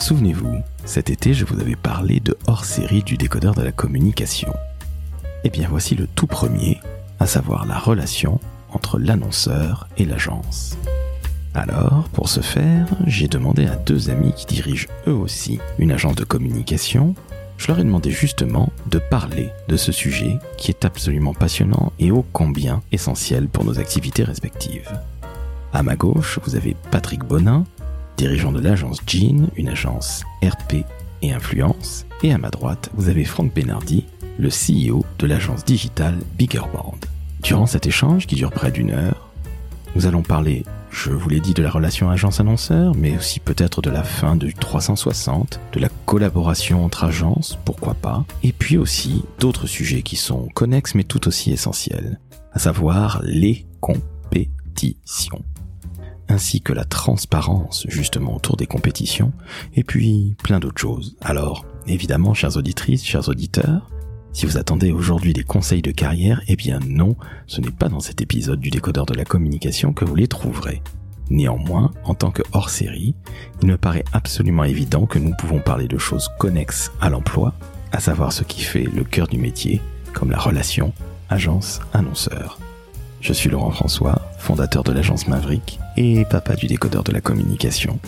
[0.00, 4.52] Souvenez-vous, cet été, je vous avais parlé de hors-série du décodeur de la communication.
[5.44, 6.80] Eh bien, voici le tout premier,
[7.20, 8.40] à savoir la relation
[8.72, 10.78] entre l'annonceur et l'agence.
[11.54, 16.16] Alors, pour ce faire, j'ai demandé à deux amis qui dirigent eux aussi une agence
[16.16, 17.14] de communication,
[17.58, 22.10] je leur ai demandé justement de parler de ce sujet qui est absolument passionnant et
[22.10, 24.90] ô combien essentiel pour nos activités respectives.
[25.74, 27.64] À ma gauche, vous avez Patrick Bonin,
[28.20, 30.84] dirigeant de l'agence Jean, une agence RP
[31.22, 34.04] et influence, et à ma droite, vous avez Franck Benardi,
[34.38, 36.96] le CEO de l'agence digitale Biggerband.
[37.42, 39.30] Durant cet échange qui dure près d'une heure,
[39.96, 43.88] nous allons parler, je vous l'ai dit, de la relation agence-annonceur, mais aussi peut-être de
[43.88, 49.66] la fin du 360, de la collaboration entre agences, pourquoi pas, et puis aussi d'autres
[49.66, 52.20] sujets qui sont connexes mais tout aussi essentiels,
[52.52, 55.42] à savoir les compétitions
[56.30, 59.32] ainsi que la transparence justement autour des compétitions,
[59.74, 61.16] et puis plein d'autres choses.
[61.20, 63.90] Alors, évidemment, chères auditrices, chers auditeurs,
[64.32, 67.16] si vous attendez aujourd'hui des conseils de carrière, eh bien non,
[67.48, 70.82] ce n'est pas dans cet épisode du décodeur de la communication que vous les trouverez.
[71.30, 73.16] Néanmoins, en tant que hors-série,
[73.60, 77.54] il me paraît absolument évident que nous pouvons parler de choses connexes à l'emploi,
[77.90, 79.80] à savoir ce qui fait le cœur du métier,
[80.12, 80.92] comme la relation
[81.28, 82.58] agence-annonceur.
[83.20, 87.98] Je suis Laurent François, fondateur de l'agence Maverick et papa du décodeur de la communication.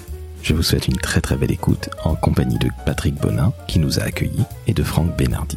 [0.43, 4.01] Je vous souhaite une très très belle écoute en compagnie de Patrick Bonin qui nous
[4.01, 5.57] a accueillis et de Franck Benardi.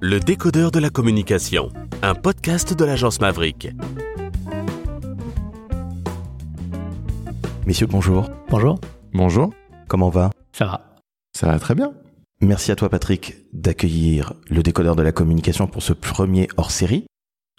[0.00, 1.70] Le décodeur de la communication,
[2.02, 3.68] un podcast de l'agence Maverick.
[7.66, 8.28] Messieurs, bonjour.
[8.50, 8.78] Bonjour.
[9.14, 9.54] Bonjour.
[9.88, 10.30] Comment va?
[10.52, 11.00] Ça va.
[11.32, 11.94] Ça va très bien.
[12.40, 17.06] Merci à toi Patrick d'accueillir le décodeur de la communication pour ce premier hors-série.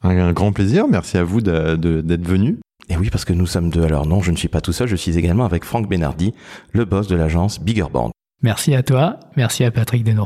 [0.03, 2.59] Un, grand plaisir, merci à vous d'être venu.
[2.89, 3.83] Et oui, parce que nous sommes deux.
[3.83, 6.33] Alors non, je ne suis pas tout seul, je suis également avec Franck Benardi,
[6.71, 8.11] le boss de l'agence Bigger Band.
[8.43, 10.25] Merci à toi, merci à Patrick de nous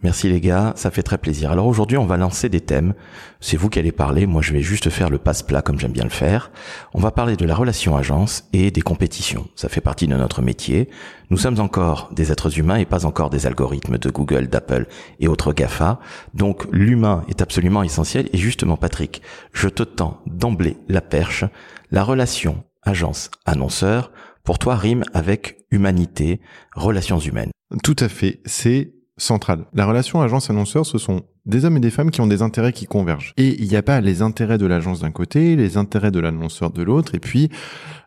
[0.00, 1.50] Merci les gars, ça fait très plaisir.
[1.50, 2.94] Alors aujourd'hui, on va lancer des thèmes.
[3.40, 6.04] C'est vous qui allez parler, moi je vais juste faire le passe-plat comme j'aime bien
[6.04, 6.52] le faire.
[6.94, 9.48] On va parler de la relation agence et des compétitions.
[9.56, 10.88] Ça fait partie de notre métier.
[11.30, 14.86] Nous sommes encore des êtres humains et pas encore des algorithmes de Google, d'Apple
[15.18, 15.98] et autres GAFA.
[16.32, 19.20] Donc l'humain est absolument essentiel et justement Patrick,
[19.52, 21.44] je te tends d'emblée la perche.
[21.90, 24.12] La relation agence-annonceur,
[24.44, 26.40] pour toi, rime avec humanité,
[26.76, 27.50] relations humaines.
[27.82, 28.40] Tout à fait.
[28.46, 29.66] C'est centrale.
[29.74, 32.86] La relation agence-annonceur, ce sont des hommes et des femmes qui ont des intérêts qui
[32.86, 33.32] convergent.
[33.36, 36.70] Et il n'y a pas les intérêts de l'agence d'un côté, les intérêts de l'annonceur
[36.70, 37.48] de l'autre, et puis,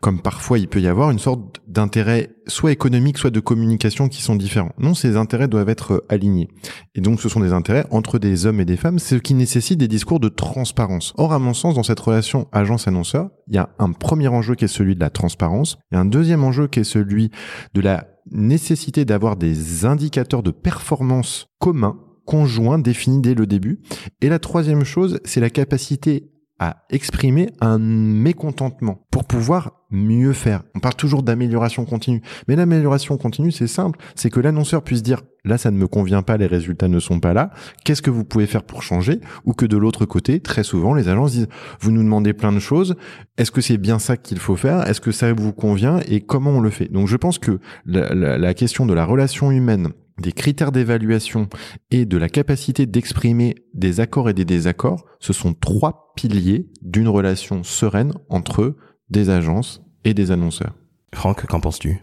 [0.00, 4.22] comme parfois il peut y avoir une sorte d'intérêt soit économique, soit de communication qui
[4.22, 4.72] sont différents.
[4.78, 6.48] Non, ces intérêts doivent être alignés.
[6.94, 9.78] Et donc ce sont des intérêts entre des hommes et des femmes, ce qui nécessite
[9.78, 11.12] des discours de transparence.
[11.16, 14.64] Or, à mon sens, dans cette relation agence-annonceur, il y a un premier enjeu qui
[14.64, 17.30] est celui de la transparence, et un deuxième enjeu qui est celui
[17.74, 23.80] de la nécessité d'avoir des indicateurs de performance communs, conjoints, définis dès le début.
[24.20, 26.28] Et la troisième chose, c'est la capacité
[26.58, 30.62] à exprimer un mécontentement pour pouvoir mieux faire.
[30.76, 35.22] On parle toujours d'amélioration continue, mais l'amélioration continue, c'est simple, c'est que l'annonceur puisse dire
[35.44, 37.50] là ça ne me convient pas, les résultats ne sont pas là,
[37.84, 39.20] qu'est-ce que vous pouvez faire pour changer?
[39.44, 41.48] Ou que de l'autre côté, très souvent les agences disent
[41.80, 42.94] vous nous demandez plein de choses,
[43.38, 45.98] est-ce que c'est bien ça qu'il faut faire, est-ce que ça vous convient?
[46.06, 46.86] Et comment on le fait?
[46.86, 49.88] Donc je pense que la question de la relation humaine
[50.18, 51.48] des critères d'évaluation
[51.90, 57.08] et de la capacité d'exprimer des accords et des désaccords, ce sont trois piliers d'une
[57.08, 58.76] relation sereine entre
[59.10, 60.74] des agences et des annonceurs.
[61.14, 62.00] Franck, qu'en penses-tu?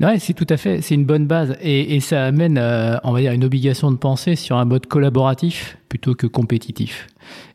[0.00, 3.20] Ouais, c'est tout à fait, c'est une bonne base et, ça amène, euh, on va
[3.20, 7.08] dire, une obligation de penser sur un mode collaboratif plutôt que compétitif.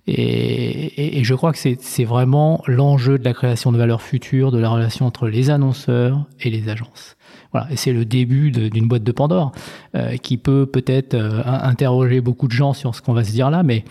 [0.06, 4.60] Et, et je crois que c'est vraiment l'enjeu de la création de valeur future, de
[4.60, 7.17] la relation entre les annonceurs et les agences.
[7.52, 9.52] Voilà, et c'est le début d'une boîte de Pandore
[9.96, 13.50] euh, qui peut peut-être euh, interroger beaucoup de gens sur ce qu'on va se dire
[13.50, 13.84] là, mais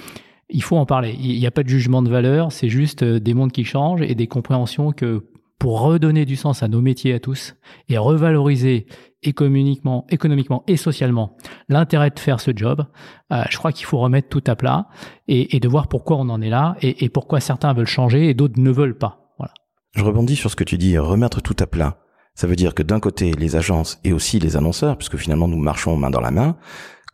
[0.49, 1.17] il faut en parler.
[1.19, 4.03] Il n'y a pas de jugement de valeur, c'est juste euh, des mondes qui changent
[4.03, 5.27] et des compréhensions que
[5.59, 7.57] pour redonner du sens à nos métiers à tous
[7.89, 8.87] et revaloriser
[9.23, 11.35] économiquement, économiquement et socialement
[11.71, 12.85] l'intérêt de faire ce job,
[13.31, 14.87] je crois qu'il faut remettre tout à plat
[15.29, 18.35] et, de voir pourquoi on en est là et, et pourquoi certains veulent changer et
[18.35, 19.33] d'autres ne veulent pas.
[19.39, 19.55] Voilà.
[19.95, 21.97] Je rebondis sur ce que tu dis, remettre tout à plat.
[22.37, 25.57] Ça veut dire que d'un côté, les agences et aussi les annonceurs, puisque finalement nous
[25.57, 26.57] marchons main dans la main,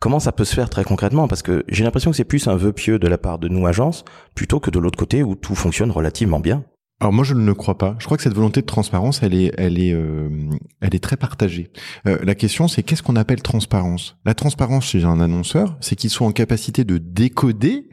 [0.01, 1.29] comment ça peut se faire très concrètement?
[1.29, 3.65] Parce que j'ai l'impression que c'est plus un vœu pieux de la part de nous
[3.69, 4.05] agences,
[4.35, 6.65] plutôt que de l'autre côté où tout fonctionne relativement bien.
[6.99, 7.95] alors moi je ne le crois pas.
[8.01, 10.29] Je crois que cette volonté de transparence, elle est, elle est, euh,
[10.81, 11.71] elle est très partagée.
[12.09, 14.17] Euh, la question c'est qu'est-ce qu'on appelle transparence?
[14.25, 17.89] La transparence chez un annonceur, c'est qu'il soit en capacité de décoder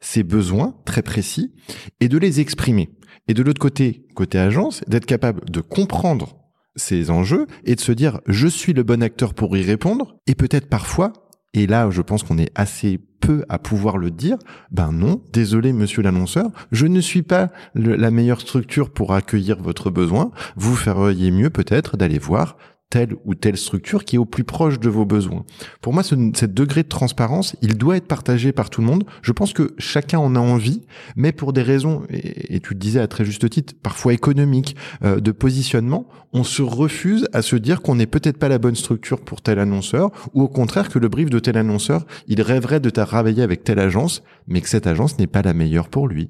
[0.00, 1.54] ses besoins très précis
[2.00, 2.90] et de les exprimer.
[3.28, 6.41] Et de l'autre côté, côté agence, d'être capable de comprendre
[6.76, 10.34] ces enjeux et de se dire je suis le bon acteur pour y répondre et
[10.34, 11.12] peut-être parfois
[11.54, 14.36] et là je pense qu'on est assez peu à pouvoir le dire,
[14.70, 19.90] ben non, désolé monsieur l'annonceur, je ne suis pas la meilleure structure pour accueillir votre
[19.90, 22.56] besoin, vous feriez mieux peut-être d'aller voir
[22.92, 25.46] telle ou telle structure qui est au plus proche de vos besoins.
[25.80, 29.04] Pour moi, ce, degré de transparence, il doit être partagé par tout le monde.
[29.22, 30.82] Je pense que chacun en a envie,
[31.16, 35.20] mais pour des raisons, et, tu le disais à très juste titre, parfois économiques, euh,
[35.20, 39.22] de positionnement, on se refuse à se dire qu'on n'est peut-être pas la bonne structure
[39.22, 42.90] pour tel annonceur, ou au contraire que le brief de tel annonceur, il rêverait de
[42.90, 46.28] travailler avec telle agence, mais que cette agence n'est pas la meilleure pour lui.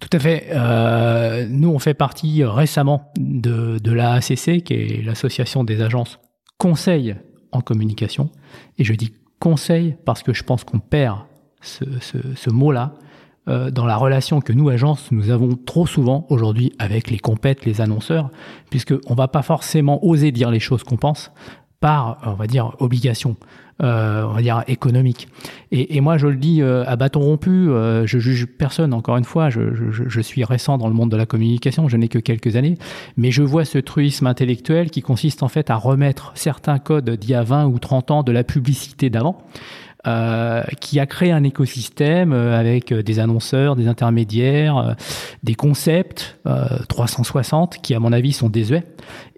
[0.00, 0.48] Tout à fait.
[0.50, 6.18] Euh, nous, on fait partie récemment de, de l'AACC, qui est l'association des agences
[6.58, 7.16] conseil
[7.52, 8.30] en communication.
[8.78, 11.20] Et je dis conseil parce que je pense qu'on perd
[11.60, 12.94] ce, mot-là
[13.48, 17.64] euh, dans la relation que nous, agences, nous avons trop souvent aujourd'hui avec les compètes,
[17.64, 18.30] les annonceurs,
[18.70, 21.32] puisqu'on ne va pas forcément oser dire les choses qu'on pense
[21.80, 23.36] par, on va dire, obligation.
[23.82, 25.28] Euh, on va dire économique.
[25.70, 28.94] Et, et, moi, je le dis euh, à bâton rompu, euh, je juge personne.
[28.94, 31.98] Encore une fois, je, je, je, suis récent dans le monde de la communication, je
[31.98, 32.78] n'ai que quelques années,
[33.18, 37.28] mais je vois ce truisme intellectuel qui consiste en fait à remettre certains codes d'il
[37.28, 39.42] y a 20 ou 30 ans de la publicité d'avant.
[40.06, 44.94] Euh, qui a créé un écosystème avec des annonceurs, des intermédiaires,
[45.42, 46.38] des concepts
[46.88, 48.84] 360 qui, à mon avis, sont désuets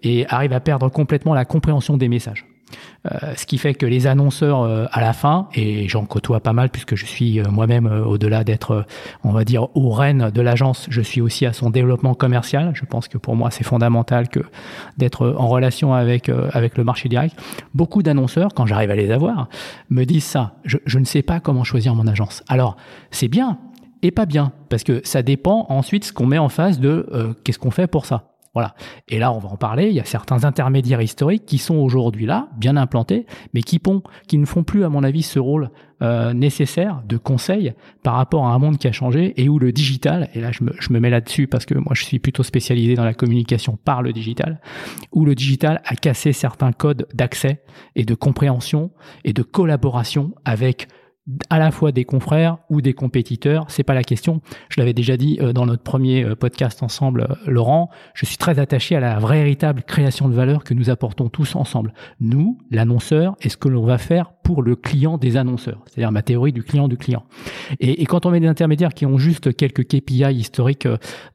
[0.03, 2.45] et arrivent à perdre complètement la compréhension des messages.
[3.05, 6.51] Euh, ce qui fait que les annonceurs euh, à la fin, et j'en côtoie pas
[6.51, 8.85] mal puisque je suis euh, moi-même au-delà d'être,
[9.23, 12.71] on va dire, au rêne de l'agence, je suis aussi à son développement commercial.
[12.73, 14.41] Je pense que pour moi c'est fondamental que
[14.97, 17.39] d'être en relation avec avec le marché direct.
[17.73, 19.47] Beaucoup d'annonceurs, quand j'arrive à les avoir,
[19.89, 20.55] me disent ça.
[20.65, 22.43] Je, je ne sais pas comment choisir mon agence.
[22.47, 22.75] Alors
[23.11, 23.59] c'est bien
[24.01, 27.59] et pas bien parce que ça dépend ensuite ce qu'on met en face de qu'est-ce
[27.59, 28.28] qu'on fait pour ça.
[28.53, 28.73] Voilà.
[29.07, 29.87] Et là, on va en parler.
[29.87, 33.79] Il y a certains intermédiaires historiques qui sont aujourd'hui là, bien implantés, mais qui,
[34.27, 35.69] qui ne font plus, à mon avis, ce rôle
[36.01, 37.73] euh, nécessaire de conseil
[38.03, 40.63] par rapport à un monde qui a changé et où le digital, et là je
[40.63, 43.77] me, je me mets là-dessus parce que moi je suis plutôt spécialisé dans la communication
[43.83, 44.61] par le digital,
[45.11, 47.61] où le digital a cassé certains codes d'accès
[47.97, 48.91] et de compréhension
[49.25, 50.87] et de collaboration avec
[51.49, 54.41] à la fois des confrères ou des compétiteurs, c'est pas la question.
[54.69, 57.89] Je l'avais déjà dit euh, dans notre premier euh, podcast ensemble, euh, Laurent.
[58.13, 61.93] Je suis très attaché à la véritable création de valeur que nous apportons tous ensemble.
[62.19, 66.21] Nous, l'annonceur, et ce que l'on va faire pour le client des annonceurs, c'est-à-dire ma
[66.21, 67.23] théorie du client du client.
[67.79, 70.87] Et, quand on met des intermédiaires qui ont juste quelques KPI historiques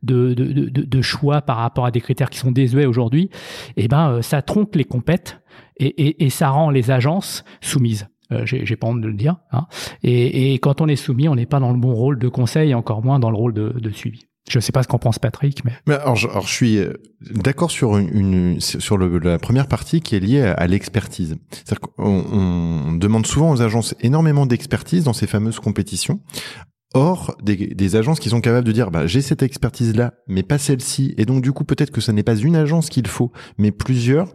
[0.03, 3.31] de, de, de, de choix par rapport à des critères qui sont désuets aujourd'hui,
[3.77, 5.41] eh ben ça tronque les compètes
[5.77, 8.09] et, et, et ça rend les agences soumises.
[8.33, 9.37] Euh, j'ai pas honte de le dire.
[9.53, 9.67] Hein.
[10.03, 12.75] Et, et, quand on est soumis, on n'est pas dans le bon rôle de conseil,
[12.75, 14.27] encore moins dans le rôle de, de suivi.
[14.49, 15.73] Je ne sais pas ce qu'en pense Patrick, mais.
[15.87, 16.93] mais alors, je, alors, je suis euh,
[17.31, 21.37] d'accord sur une, une, sur le, la première partie qui est liée à, l'expertise.
[21.51, 26.21] C'est-à-dire qu'on on demande souvent aux agences énormément d'expertise dans ces fameuses compétitions.
[26.97, 30.59] Or, des, des, agences qui sont capables de dire, bah, j'ai cette expertise-là, mais pas
[30.59, 33.73] celle-ci, et donc du coup peut-être que ça n'est pas une agence qu'il faut, mais
[33.73, 34.33] plusieurs.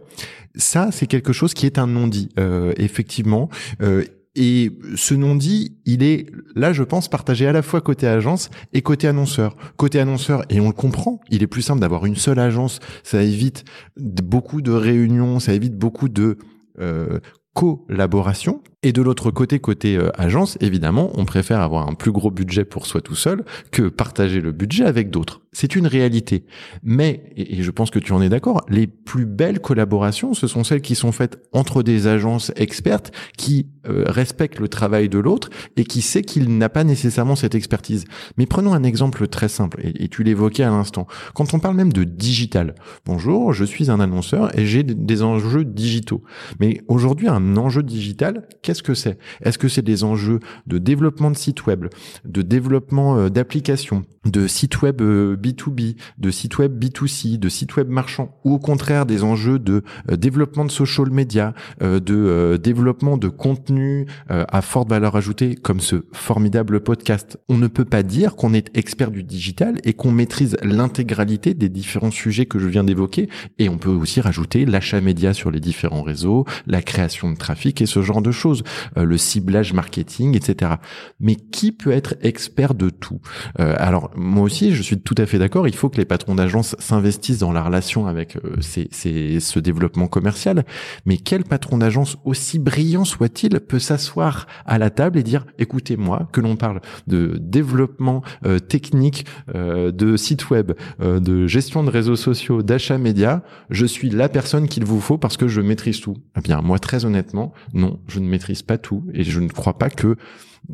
[0.56, 3.48] Ça, c'est quelque chose qui est un non-dit, euh, effectivement.
[3.80, 4.04] Euh,
[4.36, 8.82] et ce non-dit, il est là, je pense, partagé à la fois côté agence et
[8.82, 9.56] côté annonceur.
[9.76, 12.78] Côté annonceur, et on le comprend, il est plus simple d'avoir une seule agence.
[13.02, 13.64] Ça évite
[13.96, 16.38] beaucoup de réunions, ça évite beaucoup de
[16.78, 17.18] euh,
[17.54, 18.62] collaboration.
[18.82, 22.64] Et de l'autre côté, côté euh, agence, évidemment, on préfère avoir un plus gros budget
[22.64, 25.42] pour soi tout seul que partager le budget avec d'autres.
[25.52, 26.46] C'est une réalité.
[26.82, 30.64] Mais, et, je pense que tu en es d'accord, les plus belles collaborations, ce sont
[30.64, 35.50] celles qui sont faites entre des agences expertes qui euh, respectent le travail de l'autre
[35.76, 38.04] et qui sait qu'il n'a pas nécessairement cette expertise.
[38.38, 41.06] Mais prenons un exemple très simple, et, et tu l'évoquais à l'instant.
[41.34, 45.66] Quand on parle même de digital, bonjour, je suis un annonceur et j'ai des enjeux
[45.66, 46.22] digitaux.
[46.60, 49.18] Mais aujourd'hui, un enjeu digital, qu'est-ce que c'est?
[49.42, 51.86] Est-ce que c'est des enjeux de développement de sites web,
[52.24, 57.74] de développement euh, d'applications, de sites web B2B, euh, de sites web B2C, de sites
[57.76, 63.16] web marchands, ou au contraire des enjeux de euh, développement de social media, de développement
[63.16, 67.38] de contenu à forte valeur ajoutée, comme ce formidable podcast?
[67.48, 71.68] On ne peut pas dire qu'on est expert du digital et qu'on maîtrise l'intégralité des
[71.68, 75.60] différents sujets que je viens d'évoquer, et on peut aussi rajouter l'achat média sur les
[75.60, 78.59] différents réseaux, la création de trafic et ce genre de choses.
[78.96, 80.72] Euh, le ciblage marketing, etc.
[81.18, 83.20] Mais qui peut être expert de tout?
[83.58, 85.68] Euh, Alors moi aussi, je suis tout à fait d'accord.
[85.68, 90.64] Il faut que les patrons d'agence s'investissent dans la relation avec euh, ce développement commercial.
[91.06, 96.28] Mais quel patron d'agence, aussi brillant soit-il, peut s'asseoir à la table et dire écoutez-moi,
[96.32, 98.22] que l'on parle de développement
[98.68, 104.68] technique, de site web, de gestion de réseaux sociaux, d'achat média, je suis la personne
[104.68, 106.16] qu'il vous faut parce que je maîtrise tout.
[106.36, 109.78] Eh bien, moi, très honnêtement, non, je ne maîtrise pas tout et je ne crois
[109.78, 110.16] pas que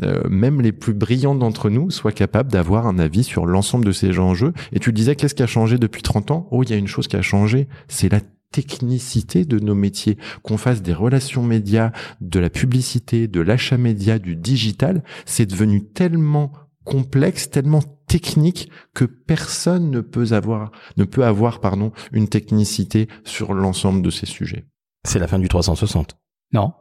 [0.03, 3.93] euh, même les plus brillants d'entre nous soient capables d'avoir un avis sur l'ensemble de
[3.93, 4.53] ces enjeux.
[4.73, 6.49] Et tu disais, qu'est-ce qui a changé depuis 30 ans?
[6.51, 8.21] Oh, il y a une chose qui a changé, c'est la
[8.53, 14.19] technicité de nos métiers, qu'on fasse des relations médias, de la publicité, de l'achat média,
[14.19, 16.53] du digital, c'est devenu tellement
[16.85, 23.53] complexe, tellement technique que personne ne peut avoir, ne peut avoir pardon, une technicité sur
[23.53, 24.65] l'ensemble de ces sujets.
[25.05, 26.17] C'est la fin du 360.
[26.53, 26.73] Non.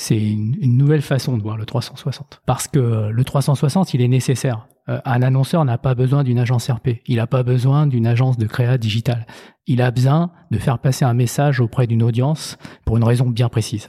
[0.00, 2.40] C'est une, nouvelle façon de voir le 360.
[2.46, 4.66] Parce que le 360, il est nécessaire.
[4.90, 7.00] Euh, un annonceur n'a pas besoin d'une agence RP.
[7.06, 9.26] Il n'a pas besoin d'une agence de créa digital.
[9.66, 13.48] Il a besoin de faire passer un message auprès d'une audience pour une raison bien
[13.48, 13.88] précise.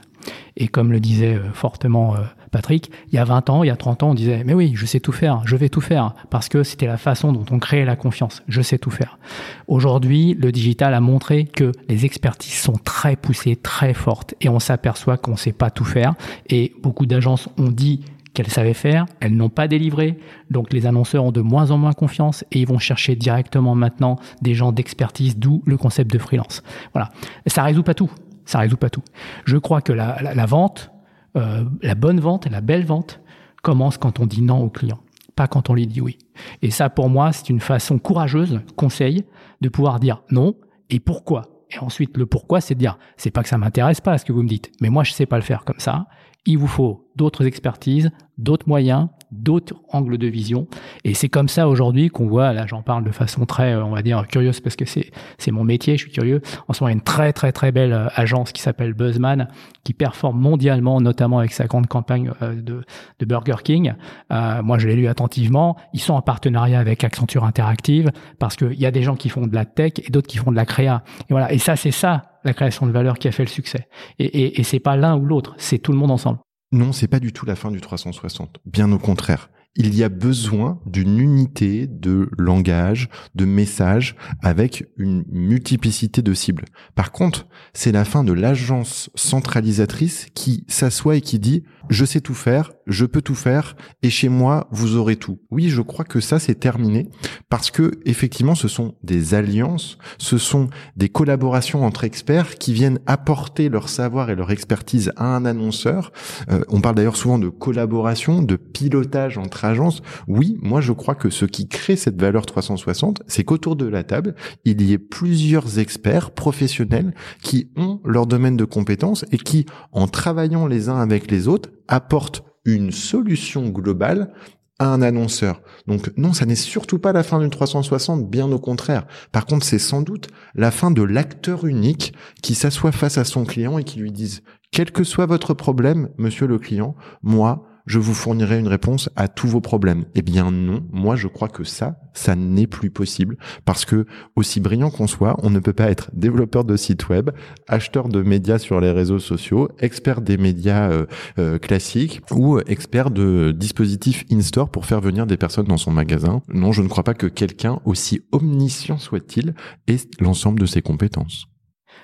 [0.56, 2.20] Et comme le disait euh, fortement euh,
[2.52, 4.72] Patrick, il y a 20 ans, il y a 30 ans, on disait, mais oui,
[4.76, 7.58] je sais tout faire, je vais tout faire, parce que c'était la façon dont on
[7.58, 9.18] créait la confiance, je sais tout faire.
[9.66, 14.60] Aujourd'hui, le digital a montré que les expertises sont très poussées, très fortes, et on
[14.60, 16.14] s'aperçoit qu'on ne sait pas tout faire,
[16.48, 18.04] et beaucoup d'agences ont dit
[18.34, 20.18] qu'elles savaient faire, elles n'ont pas délivré,
[20.50, 24.16] donc les annonceurs ont de moins en moins confiance et ils vont chercher directement maintenant
[24.40, 26.62] des gens d'expertise, d'où le concept de freelance.
[26.92, 27.10] Voilà,
[27.46, 28.10] ça résout pas tout,
[28.44, 29.02] ça résout pas tout.
[29.44, 30.90] Je crois que la, vente,
[31.36, 33.20] euh, la bonne vente la belle vente
[33.62, 34.98] commence quand on dit non au client,
[35.36, 36.18] pas quand on lui dit oui.
[36.62, 39.24] Et ça, pour moi, c'est une façon courageuse, conseil,
[39.60, 40.54] de pouvoir dire non
[40.90, 41.42] et pourquoi.
[41.70, 44.32] Et ensuite, le pourquoi, c'est de dire, c'est pas que ça m'intéresse pas ce que
[44.32, 46.06] vous me dites, mais moi, je sais pas le faire comme ça.
[46.44, 50.66] Il vous faut d'autres expertises, d'autres moyens, d'autres angles de vision.
[51.04, 53.90] Et c'est comme ça aujourd'hui qu'on voit, là j'en parle de façon très, euh, on
[53.90, 56.42] va dire, curieuse parce que c'est, c'est mon métier, je suis curieux.
[56.68, 58.92] En ce moment, il y a une très très très belle euh, agence qui s'appelle
[58.92, 59.48] Buzzman,
[59.84, 62.84] qui performe mondialement, notamment avec sa grande campagne euh, de,
[63.24, 63.94] Burger King.
[64.30, 65.76] moi, je l'ai lu attentivement.
[65.94, 69.46] Ils sont en partenariat avec Accenture Interactive parce qu'il y a des gens qui font
[69.46, 71.02] de la tech et d'autres qui font de la créa.
[71.20, 71.52] Et voilà.
[71.52, 73.88] Et ça, c'est ça la création de valeur qui a fait le succès.
[74.18, 76.38] Et, et, et c'est pas l'un ou l'autre, c'est tout le monde ensemble.
[76.72, 78.58] Non, c'est pas du tout la fin du 360.
[78.64, 85.24] Bien au contraire il y a besoin d'une unité de langage, de message, avec une
[85.30, 86.66] multiplicité de cibles.
[86.94, 92.20] Par contre, c'est la fin de l'agence centralisatrice qui s'assoit et qui dit je sais
[92.20, 95.40] tout faire, je peux tout faire, et chez moi vous aurez tout.
[95.50, 97.08] Oui, je crois que ça c'est terminé
[97.48, 103.00] parce que effectivement ce sont des alliances, ce sont des collaborations entre experts qui viennent
[103.06, 106.12] apporter leur savoir et leur expertise à un annonceur.
[106.50, 111.14] Euh, on parle d'ailleurs souvent de collaboration, de pilotage entre agence, oui, moi je crois
[111.14, 114.34] que ce qui crée cette valeur 360, c'est qu'autour de la table,
[114.64, 120.08] il y ait plusieurs experts professionnels qui ont leur domaine de compétences et qui, en
[120.08, 124.32] travaillant les uns avec les autres, apportent une solution globale
[124.78, 125.62] à un annonceur.
[125.86, 129.06] Donc non, ça n'est surtout pas la fin d'une 360, bien au contraire.
[129.30, 133.44] Par contre, c'est sans doute la fin de l'acteur unique qui s'assoit face à son
[133.44, 137.98] client et qui lui dise, quel que soit votre problème, monsieur le client, moi, je
[137.98, 140.04] vous fournirai une réponse à tous vos problèmes.
[140.14, 144.60] Eh bien non, moi je crois que ça, ça n'est plus possible parce que aussi
[144.60, 147.30] brillant qu'on soit, on ne peut pas être développeur de site web,
[147.68, 151.06] acheteur de médias sur les réseaux sociaux, expert des médias euh,
[151.38, 156.42] euh, classiques ou expert de dispositifs in-store pour faire venir des personnes dans son magasin.
[156.48, 159.54] Non, je ne crois pas que quelqu'un aussi omniscient soit-il
[159.88, 161.46] ait l'ensemble de ses compétences.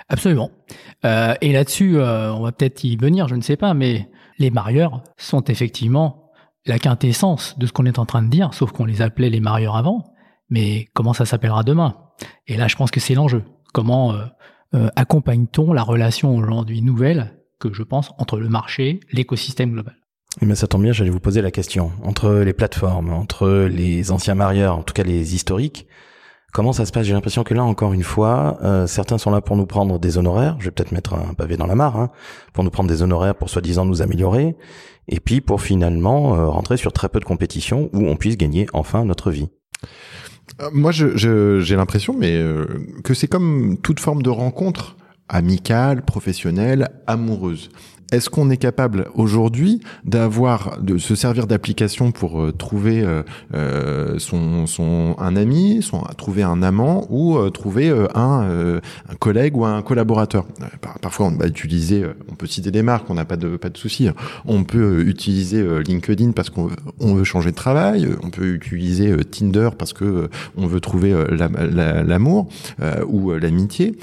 [0.09, 0.51] Absolument.
[1.05, 5.03] Euh, et là-dessus, on va peut-être y venir, je ne sais pas, mais les marieurs
[5.17, 6.31] sont effectivement
[6.67, 9.41] la quintessence de ce qu'on est en train de dire, sauf qu'on les appelait les
[9.41, 10.13] marieurs avant.
[10.51, 11.97] Mais comment ça s'appellera demain?
[12.47, 13.45] Et là, je pense que c'est l'enjeu.
[13.73, 14.25] Comment euh,
[14.75, 19.97] euh, accompagne-t-on la relation aujourd'hui nouvelle que je pense entre le marché, l'écosystème global?
[20.41, 21.93] Mais ça tombe bien, j'allais vous poser la question.
[22.05, 25.87] Entre les plateformes, entre les anciens marieurs, en tout cas les historiques,
[26.53, 27.07] Comment ça se passe?
[27.07, 30.17] J'ai l'impression que là, encore une fois, euh, certains sont là pour nous prendre des
[30.17, 30.57] honoraires.
[30.59, 32.11] Je vais peut-être mettre un pavé dans la mare, hein,
[32.55, 34.57] pour nous prendre des honoraires pour soi-disant nous améliorer,
[35.09, 38.67] et puis pour finalement euh, rentrer sur très peu de compétitions où on puisse gagner
[38.73, 39.51] enfin notre vie.
[40.61, 42.43] Euh, moi, j'ai l'impression, mais
[43.05, 44.97] que c'est comme toute forme de rencontre
[45.29, 47.69] amicale, professionnelle, amoureuse.
[48.11, 53.23] Est-ce qu'on est capable aujourd'hui d'avoir de se servir d'applications pour euh, trouver euh,
[53.55, 59.65] euh, son, son un ami, son trouver un amant ou trouver un, un, collègue ou
[59.65, 60.47] un collaborateur?
[61.03, 63.77] parfois on va utiliser, on peut citer des marques, on n'a pas de pas de
[63.77, 64.09] souci.
[64.47, 69.71] On peut utiliser LinkedIn parce qu'on on veut changer de travail, on peut utiliser Tinder
[69.77, 72.49] parce que on veut trouver l'amour
[73.07, 73.97] ou l'amitié.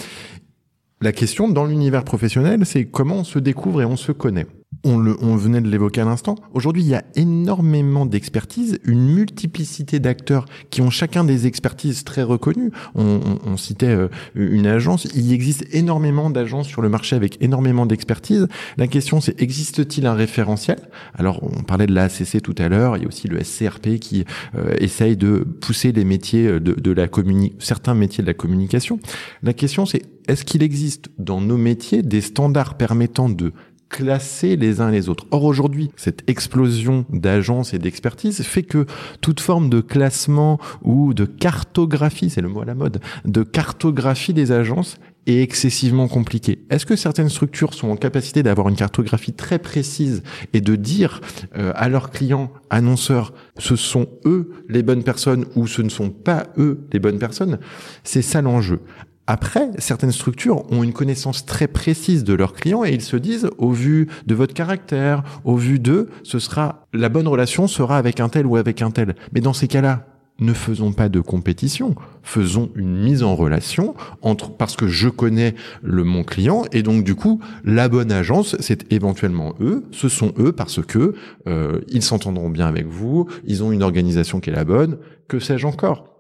[1.02, 4.48] La question dans l'univers professionnel, c'est comment on se découvre et on se connaît.
[4.86, 6.36] On, on venait de l'évoquer à l'instant.
[6.54, 12.24] Aujourd'hui, il y a énormément d'expertises, une multiplicité d'acteurs qui ont chacun des expertises très
[12.24, 12.72] reconnues.
[12.94, 15.06] On, on, citait euh, une agence.
[15.16, 18.48] Il existe énormément d'agences sur le marché avec énormément d'expertise.
[18.78, 20.78] La question, c'est existe-t-il un référentiel?
[21.16, 22.96] Alors, on parlait de la ACC tout à l'heure.
[22.98, 24.24] Il y a aussi le SCRP qui
[24.56, 29.00] euh, essaye de pousser les métiers de, de la communi certains métiers de la communication.
[29.44, 33.54] La question, c'est est-ce qu'il existe dans nos métiers des standards permettant de
[33.90, 35.26] classer les uns les autres.
[35.32, 38.86] Or aujourd'hui, cette explosion d'agences et d'expertise fait que
[39.22, 44.34] toute forme de classement ou de cartographie, c'est le mot à la mode, de cartographie
[44.34, 46.66] des agences est excessivement compliquée.
[46.70, 50.24] Est-ce que certaines structures sont en capacité d'avoir une cartographie très précise
[50.54, 51.22] et de dire
[51.58, 56.10] euh, à leurs clients, annonceurs, ce sont eux les bonnes personnes ou ce ne sont
[56.10, 57.60] pas eux les bonnes personnes?
[58.04, 58.82] C'est ça l'enjeu.
[59.28, 63.50] Après, certaines structures ont une connaissance très précise de leurs clients et ils se disent,
[63.58, 68.20] au vu de votre caractère, au vu d'eux, ce sera, la bonne relation sera avec
[68.20, 69.16] un tel ou avec un tel.
[69.34, 70.06] Mais dans ces cas-là,
[70.40, 75.56] ne faisons pas de compétition, faisons une mise en relation entre parce que je connais
[75.82, 80.34] le mon client et donc du coup la bonne agence c'est éventuellement eux, ce sont
[80.38, 81.16] eux parce que
[81.48, 84.98] euh, ils s'entendront bien avec vous, ils ont une organisation qui est la bonne,
[85.30, 86.15] que sais-je encore?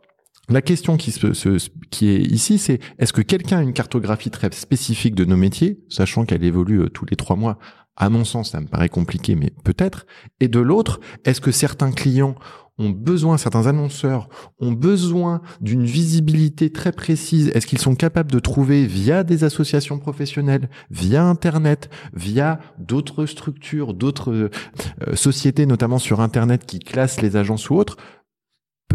[0.49, 4.51] La question qui, se, qui est ici, c'est est-ce que quelqu'un a une cartographie très
[4.51, 7.57] spécifique de nos métiers, sachant qu'elle évolue euh, tous les trois mois?
[7.97, 10.05] À mon sens, ça me paraît compliqué, mais peut-être.
[10.39, 12.35] Et de l'autre, est-ce que certains clients
[12.77, 14.27] ont besoin, certains annonceurs
[14.59, 17.47] ont besoin d'une visibilité très précise?
[17.49, 23.93] Est-ce qu'ils sont capables de trouver via des associations professionnelles, via Internet, via d'autres structures,
[23.93, 27.95] d'autres euh, sociétés, notamment sur Internet, qui classent les agences ou autres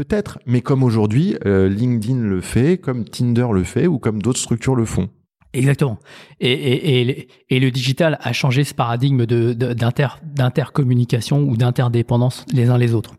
[0.00, 4.40] Peut-être, mais comme aujourd'hui, euh, LinkedIn le fait, comme Tinder le fait, ou comme d'autres
[4.40, 5.10] structures le font.
[5.52, 5.98] Exactement.
[6.38, 12.70] Et, et, et, le digital a changé ce paradigme de, d'inter, d'intercommunication ou d'interdépendance les
[12.70, 13.14] uns les autres.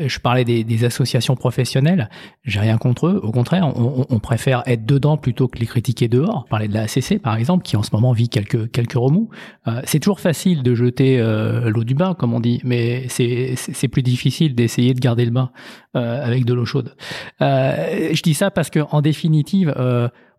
[0.00, 2.10] Euh, je parlais des, des associations professionnelles,
[2.44, 3.20] j'ai rien contre eux.
[3.22, 6.46] Au contraire, on, on, préfère être dedans plutôt que les critiquer dehors.
[6.50, 9.30] Parlais de la ACC par exemple, qui en ce moment vit quelques quelques remous.
[9.68, 13.88] Euh, c'est toujours facile de jeter euh, l'eau du bain, comme on dit, mais c'est
[13.88, 15.50] plus difficile d'essayer de garder le bain
[15.96, 16.96] euh, avec de l'eau chaude.
[17.40, 19.72] je dis ça parce que en définitive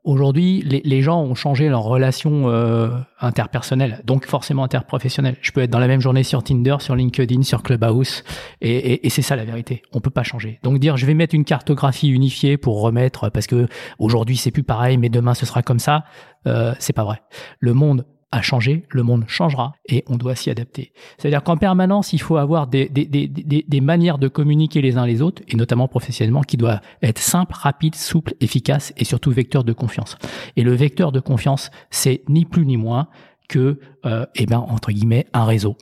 [0.08, 2.88] Aujourd'hui, les, gens ont changé leur relation euh,
[3.20, 5.36] interpersonnelle, donc forcément interprofessionnelle.
[5.41, 8.24] Je peux être dans la même journée sur Tinder, sur LinkedIn, sur Clubhouse,
[8.62, 9.82] et, et, et c'est ça la vérité.
[9.91, 10.62] On peut pas changer.
[10.63, 13.67] Donc dire je vais mettre une cartographie unifiée pour remettre parce que
[14.00, 16.06] aujourd'hui c'est plus pareil, mais demain ce sera comme ça,
[16.48, 17.22] euh, c'est pas vrai.
[17.60, 20.92] Le monde a changé, le monde changera et on doit s'y adapter.
[21.18, 25.06] C'est-à-dire qu'en permanence, il faut avoir des, des, des, des, manières de communiquer les uns
[25.06, 29.63] les autres, et notamment professionnellement, qui doivent être simples, rapides, souples, efficaces et surtout vecteur
[29.63, 30.18] de confiance.
[30.58, 33.08] Et le vecteur de confiance, c'est ni plus ni moins
[33.48, 35.78] que, euh, eh ben, entre guillemets, un réseau,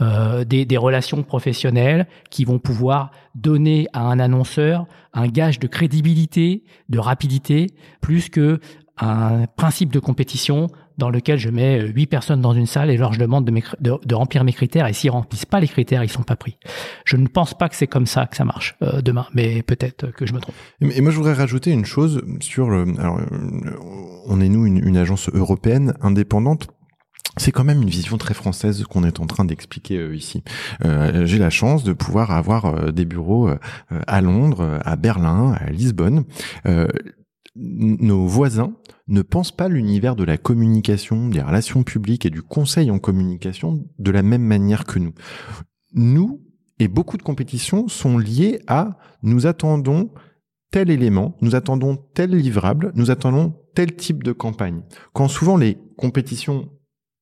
[0.00, 5.66] euh, des, des relations professionnelles qui vont pouvoir donner à un annonceur un gage de
[5.66, 7.66] crédibilité, de rapidité,
[8.00, 8.60] plus que
[9.00, 13.12] un principe de compétition dans lequel je mets huit personnes dans une salle et leur
[13.12, 16.36] je demande de, remplir mes critères et s'ils remplissent pas les critères, ils sont pas
[16.36, 16.58] pris.
[17.04, 20.10] Je ne pense pas que c'est comme ça que ça marche euh, demain, mais peut-être
[20.10, 20.54] que je me trompe.
[20.80, 22.70] Et moi, je voudrais rajouter une chose sur.
[22.98, 23.20] Alors,
[24.26, 26.68] on est nous une, agence européenne indépendante
[27.36, 30.42] c'est quand même une vision très française qu'on est en train d'expliquer euh, ici.
[30.84, 33.48] Euh, J'ai la chance de pouvoir avoir euh, des bureaux
[33.90, 36.24] à Londres, à Berlin, à Lisbonne
[37.58, 38.72] nos voisins
[39.08, 43.84] ne pensent pas l'univers de la communication, des relations publiques et du conseil en communication
[43.98, 45.14] de la même manière que nous.
[45.94, 46.42] Nous
[46.78, 50.10] et beaucoup de compétitions sont liées à nous attendons
[50.70, 54.82] tel élément, nous attendons tel livrable, nous attendons tel type de campagne.
[55.12, 56.68] Quand souvent les compétitions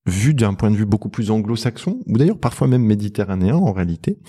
[0.05, 4.19] vues d'un point de vue beaucoup plus anglo-saxon, ou d'ailleurs parfois même méditerranéen en réalité,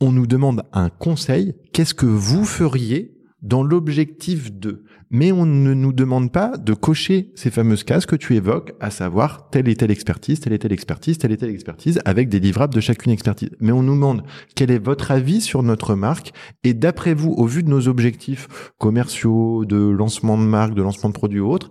[0.00, 3.13] on nous demande un conseil, qu'est-ce que vous feriez
[3.44, 4.82] dans l'objectif de.
[5.10, 8.90] mais on ne nous demande pas de cocher ces fameuses cases que tu évoques, à
[8.90, 12.40] savoir telle et telle expertise, telle et telle expertise, telle et telle expertise, avec des
[12.40, 13.50] livrables de chacune expertise.
[13.60, 14.24] Mais on nous demande
[14.56, 16.32] quel est votre avis sur notre marque,
[16.64, 21.10] et d'après vous, au vu de nos objectifs commerciaux, de lancement de marque, de lancement
[21.10, 21.70] de produits ou autres,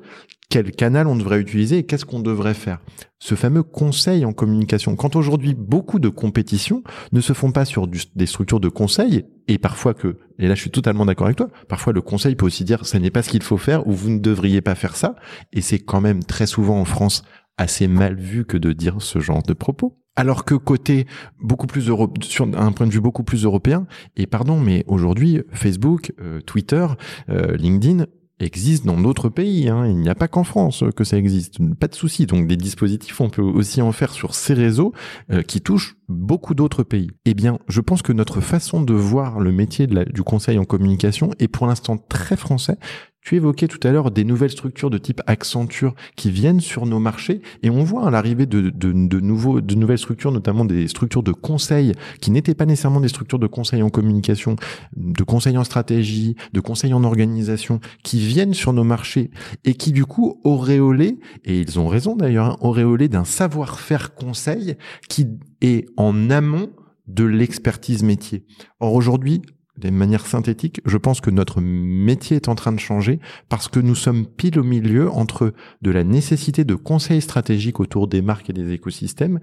[0.54, 2.80] quel canal on devrait utiliser et qu'est-ce qu'on devrait faire.
[3.18, 4.96] Ce fameux conseil en communication.
[4.96, 9.58] Quand aujourd'hui beaucoup de compétitions ne se font pas sur des structures de conseil et
[9.58, 12.66] parfois que, et là je suis totalement d'accord avec toi, parfois le conseil peut aussi
[12.66, 15.16] dire ce n'est pas ce qu'il faut faire ou vous ne devriez pas faire ça.
[15.54, 17.24] Et c'est quand même très souvent en France
[17.58, 19.98] assez mal vu que de dire ce genre de propos.
[20.16, 21.08] Alors que côté
[21.42, 25.42] beaucoup plus euro, sur un point de vue beaucoup plus européen, et pardon, mais aujourd'hui
[25.52, 26.86] Facebook, euh, Twitter,
[27.30, 28.06] euh, LinkedIn
[28.44, 29.70] existe dans d'autres pays.
[29.70, 29.88] Hein.
[29.88, 31.58] Il n'y a pas qu'en France que ça existe.
[31.76, 32.26] Pas de souci.
[32.26, 34.94] Donc des dispositifs, on peut aussi en faire sur ces réseaux
[35.32, 37.12] euh, qui touchent beaucoup d'autres pays.
[37.26, 41.32] Eh bien, je pense que notre façon de voir le métier du conseil en communication
[41.40, 42.78] est pour l'instant très français.
[43.24, 47.00] Tu évoquais tout à l'heure des nouvelles structures de type Accenture qui viennent sur nos
[47.00, 51.24] marchés et on voit à l'arrivée de, de, nouveaux, de nouvelles structures, notamment des structures
[51.24, 54.58] de conseil qui n'étaient pas nécessairement des structures de conseil en communication,
[54.98, 59.32] de conseil en stratégie, de conseil en organisation, qui viennent sur nos marchés
[59.64, 64.76] et qui du coup auréolés, et ils ont raison d'ailleurs, hein, d'un savoir-faire conseil
[65.08, 65.28] qui
[65.62, 66.72] est en amont
[67.08, 68.46] de l'expertise métier.
[68.80, 69.42] Or aujourd'hui,
[69.78, 73.80] de manière synthétique, je pense que notre métier est en train de changer parce que
[73.80, 78.50] nous sommes pile au milieu entre de la nécessité de conseils stratégiques autour des marques
[78.50, 79.40] et des écosystèmes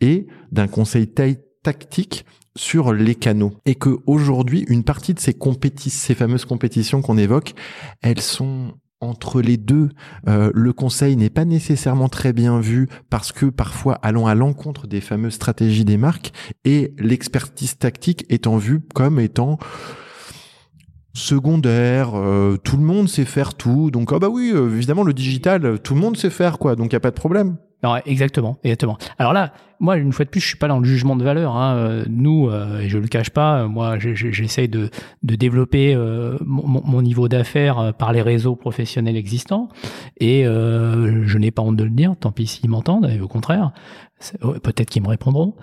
[0.00, 1.08] et d'un conseil
[1.62, 2.24] tactique
[2.56, 3.54] sur les canaux.
[3.66, 7.54] Et que aujourd'hui une partie de ces compétitions, ces fameuses compétitions qu'on évoque,
[8.00, 9.90] elles sont entre les deux,
[10.28, 14.86] euh, le conseil n'est pas nécessairement très bien vu parce que parfois allons à l'encontre
[14.86, 16.32] des fameuses stratégies des marques
[16.64, 19.58] et l'expertise tactique étant vue comme étant
[21.14, 25.14] secondaire, euh, tout le monde sait faire tout, donc ah bah oui, euh, évidemment le
[25.14, 27.56] digital, tout le monde sait faire quoi, donc il y a pas de problème.
[27.84, 28.96] Non, exactement, exactement.
[29.18, 31.54] Alors là, moi, une fois de plus, je suis pas dans le jugement de valeur.
[31.54, 31.76] Hein.
[31.76, 34.88] Euh, nous, euh, et je le cache pas, moi, j'essaye de,
[35.22, 39.68] de développer euh, mon, mon, niveau d'affaires par les réseaux professionnels existants,
[40.18, 42.14] et je n'ai pas honte de le dire.
[42.18, 43.72] Tant pis s'ils m'entendent, et au contraire,
[44.40, 45.54] peut-être qu'ils me répondront.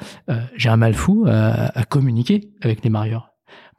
[0.55, 3.31] J'ai un mal fou à, à communiquer avec les marieurs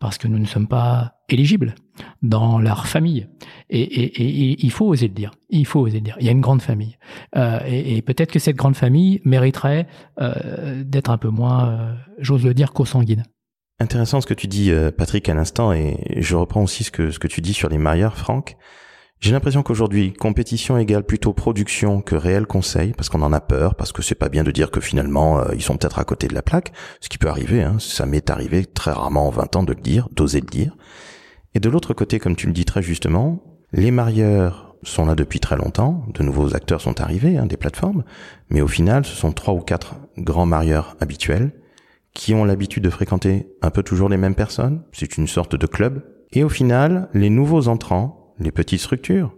[0.02, 1.74] parce que nous ne sommes pas éligibles
[2.22, 3.28] dans leur famille.
[3.70, 5.32] Et, il faut oser le dire.
[5.50, 6.16] Il faut oser le dire.
[6.20, 6.96] Il y a une grande famille.
[7.36, 9.86] Euh, et, peut-être que cette grande famille mériterait
[10.20, 13.24] euh, d'être un peu moins, euh, j'ose le dire, co-sanguine.
[13.80, 17.18] Intéressant ce que tu dis, Patrick, à l'instant, et je reprends aussi ce que, ce
[17.18, 18.56] que tu dis sur les marieurs, Franck.
[19.18, 23.74] J'ai l'impression qu'aujourd'hui, compétition égale plutôt production que réel conseil, parce qu'on en a peur,
[23.74, 26.34] parce que c'est pas bien de dire que finalement ils sont peut-être à côté de
[26.34, 29.62] la plaque, ce qui peut arriver, hein, ça m'est arrivé très rarement en 20 ans
[29.62, 30.76] de le dire, d'oser le dire.
[31.54, 35.40] Et de l'autre côté, comme tu le dis très justement, les marieurs sont là depuis
[35.40, 38.04] très longtemps, de nouveaux acteurs sont arrivés, hein, des plateformes,
[38.50, 41.52] mais au final, ce sont trois ou quatre grands marieurs habituels
[42.14, 45.66] qui ont l'habitude de fréquenter un peu toujours les mêmes personnes, c'est une sorte de
[45.66, 49.34] club, et au final, les nouveaux entrants les petites structures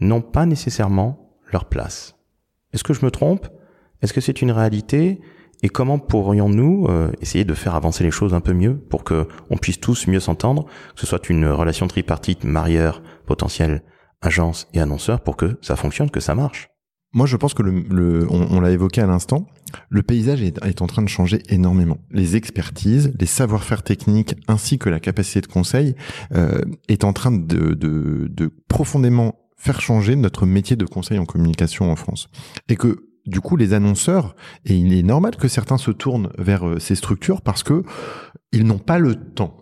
[0.00, 2.16] n'ont pas nécessairement leur place.
[2.72, 3.48] Est-ce que je me trompe?
[4.02, 5.20] Est-ce que c'est une réalité?
[5.62, 9.26] Et comment pourrions-nous euh, essayer de faire avancer les choses un peu mieux pour que
[9.50, 10.64] on puisse tous mieux s'entendre,
[10.94, 13.82] que ce soit une relation tripartite marieur potentiel
[14.22, 16.68] agence et annonceur pour que ça fonctionne, que ça marche?
[17.12, 19.46] Moi, je pense que le, on, l'a évoqué à l'instant,
[19.88, 21.96] le paysage est, en train de changer énormément.
[22.10, 25.94] Les expertises, les savoir-faire techniques, ainsi que la capacité de conseil,
[26.34, 31.24] euh, est en train de, de, de profondément faire changer notre métier de conseil en
[31.24, 32.28] communication en France.
[32.68, 36.66] Et que du coup, les annonceurs, et il est normal que certains se tournent vers
[36.66, 37.82] euh, ces structures parce que
[38.52, 39.56] ils n'ont pas le temps.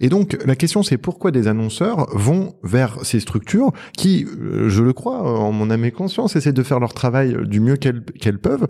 [0.00, 4.82] Et donc la question c'est pourquoi des annonceurs vont vers ces structures qui, euh, je
[4.82, 8.38] le crois, en mon âme et conscience, essaient de faire leur travail du mieux qu'elles
[8.38, 8.66] peuvent.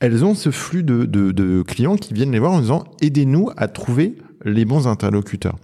[0.00, 4.16] Elles ont ce flux de, clients qui viennent les voir en disant aidez-nous à trouver
[4.44, 5.56] les bons interlocuteurs.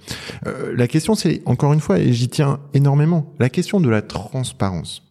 [0.46, 4.02] Euh, la question c'est encore une fois, et j'y tiens énormément, la question de la
[4.02, 5.10] transparence.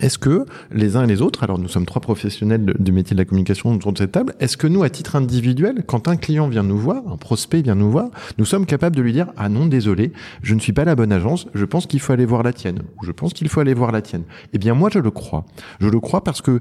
[0.00, 3.20] Est-ce que les uns et les autres, alors nous sommes trois professionnels du métier de
[3.20, 6.48] la communication autour de cette table, est-ce que nous, à titre individuel, quand un client
[6.48, 9.48] vient nous voir, un prospect vient nous voir, nous sommes capables de lui dire ah
[9.48, 12.42] non désolé, je ne suis pas la bonne agence, je pense qu'il faut aller voir
[12.42, 14.24] la tienne, ou je pense qu'il faut aller voir la tienne.
[14.52, 15.44] Eh bien moi je le crois,
[15.80, 16.60] je le crois parce que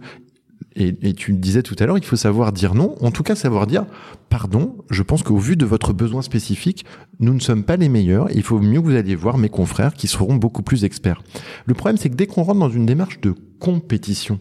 [0.76, 3.68] et, tu disais tout à l'heure, il faut savoir dire non, en tout cas savoir
[3.68, 3.86] dire
[4.30, 6.86] pardon, je pense qu'au vu de votre besoin spécifique,
[7.20, 9.94] nous ne sommes pas les meilleurs, il faut mieux que vous alliez voir mes confrères
[9.94, 11.22] qui seront beaucoup plus experts.
[11.66, 14.40] Le problème c'est que dès qu'on rentre dans une démarche de compétition,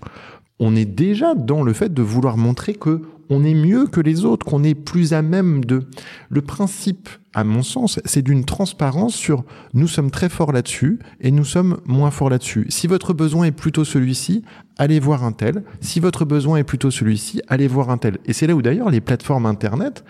[0.59, 4.25] on est déjà dans le fait de vouloir montrer que on est mieux que les
[4.25, 5.85] autres, qu'on est plus à même de.
[6.29, 11.31] Le principe, à mon sens, c'est d'une transparence sur nous sommes très forts là-dessus et
[11.31, 12.67] nous sommes moins forts là-dessus.
[12.69, 14.43] Si votre besoin est plutôt celui-ci,
[14.77, 15.65] allez voir un tel.
[15.81, 18.19] Si votre besoin est plutôt celui-ci, allez voir un tel.
[18.27, 20.05] Et c'est là où d'ailleurs les plateformes internet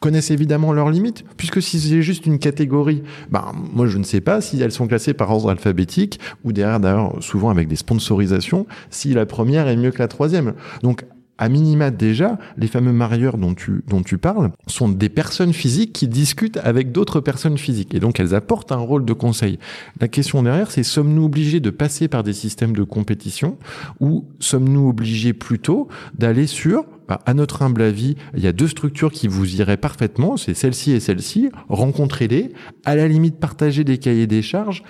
[0.00, 4.20] connaissent évidemment leurs limites, puisque si c'est juste une catégorie, ben, moi je ne sais
[4.20, 8.66] pas si elles sont classées par ordre alphabétique ou derrière d'ailleurs souvent avec des sponsorisations,
[8.90, 10.54] si la première est mieux que la troisième.
[10.84, 11.04] Donc
[11.38, 15.92] à minima déjà, les fameux marieurs dont tu, dont tu parles sont des personnes physiques
[15.92, 17.94] qui discutent avec d'autres personnes physiques.
[17.94, 19.58] Et donc elles apportent un rôle de conseil.
[20.00, 23.56] La question derrière, c'est sommes-nous obligés de passer par des systèmes de compétition
[24.00, 28.68] ou sommes-nous obligés plutôt d'aller sur bah, à notre humble avis, il y a deux
[28.68, 32.52] structures qui vous iraient parfaitement, c'est celle-ci et celle-ci, rencontrez-les,
[32.84, 34.82] à la limite partagez des cahiers des charges,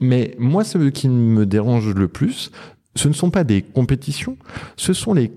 [0.00, 2.50] mais moi ce qui me dérange le plus,
[2.96, 4.36] ce ne sont pas des compétitions,
[4.76, 5.30] ce sont les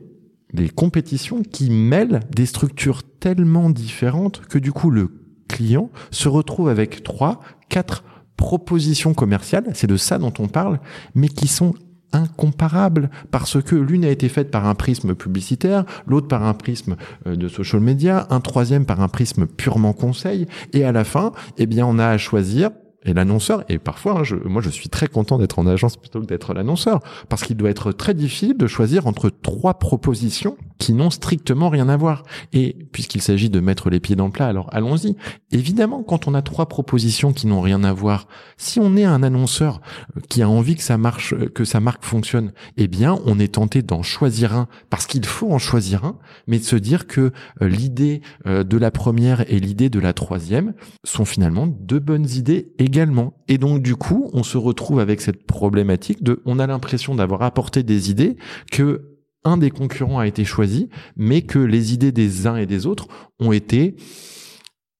[0.53, 5.09] des compétitions qui mêlent des structures tellement différentes que du coup le
[5.47, 8.03] client se retrouve avec trois, quatre
[8.37, 10.79] propositions commerciales, c'est de ça dont on parle,
[11.15, 11.73] mais qui sont
[12.13, 16.95] incomparables parce que l'une a été faite par un prisme publicitaire, l'autre par un prisme
[17.25, 21.31] euh, de social media, un troisième par un prisme purement conseil et à la fin,
[21.57, 22.71] eh bien on a à choisir
[23.03, 26.19] et l'annonceur, et parfois, hein, je, moi je suis très content d'être en agence plutôt
[26.19, 30.93] que d'être l'annonceur, parce qu'il doit être très difficile de choisir entre trois propositions qui
[30.93, 32.23] n'ont strictement rien à voir.
[32.53, 35.15] Et puisqu'il s'agit de mettre les pieds dans le plat, alors allons-y.
[35.51, 39.23] Évidemment, quand on a trois propositions qui n'ont rien à voir, si on est un
[39.23, 39.81] annonceur
[40.15, 43.39] euh, qui a envie que ça marche, euh, que sa marque fonctionne, eh bien, on
[43.39, 47.07] est tenté d'en choisir un, parce qu'il faut en choisir un, mais de se dire
[47.07, 47.31] que
[47.61, 52.71] euh, l'idée de la première et l'idée de la troisième sont finalement deux bonnes idées
[52.87, 53.33] également.
[53.49, 57.41] Et donc, du coup, on se retrouve avec cette problématique de, on a l'impression d'avoir
[57.41, 58.37] apporté des idées
[58.71, 62.85] que un des concurrents a été choisi, mais que les idées des uns et des
[62.85, 63.07] autres
[63.39, 63.95] ont été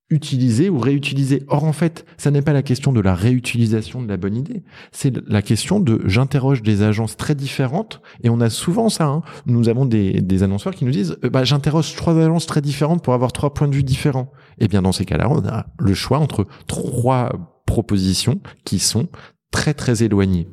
[0.09, 1.43] utilisées ou réutilisées.
[1.47, 4.63] Or, en fait, ça n'est pas la question de la réutilisation de la bonne idée,
[4.91, 9.05] c'est la question de j'interroge des agences très différentes, et on a souvent ça.
[9.05, 9.21] Hein.
[9.45, 13.03] Nous avons des, des, annonceurs qui nous disent euh, bah, j'interroge trois agences très différentes
[13.03, 14.31] pour avoir trois points de vue différents.
[14.59, 19.07] Eh bien, dans ces cas-là, on a le choix entre trois propositions qui sont
[19.51, 20.47] très très éloignées.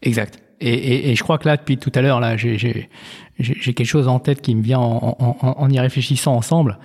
[0.00, 0.42] Exact.
[0.60, 2.88] Et, je crois que là, depuis tout à l'heure, là, j'ai
[3.38, 6.78] quelque chose en tête qui me vient en, en, en y réfléchissant ensemble.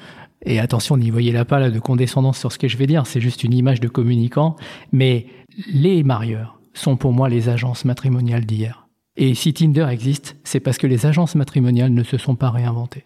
[0.45, 3.07] Et attention, n'y voyez là pas là, de condescendance sur ce que je vais dire,
[3.07, 4.57] c'est juste une image de communicant.
[4.91, 5.27] Mais
[5.71, 8.87] les marieurs sont pour moi les agences matrimoniales d'hier.
[9.15, 13.05] Et si Tinder existe, c'est parce que les agences matrimoniales ne se sont pas réinventées.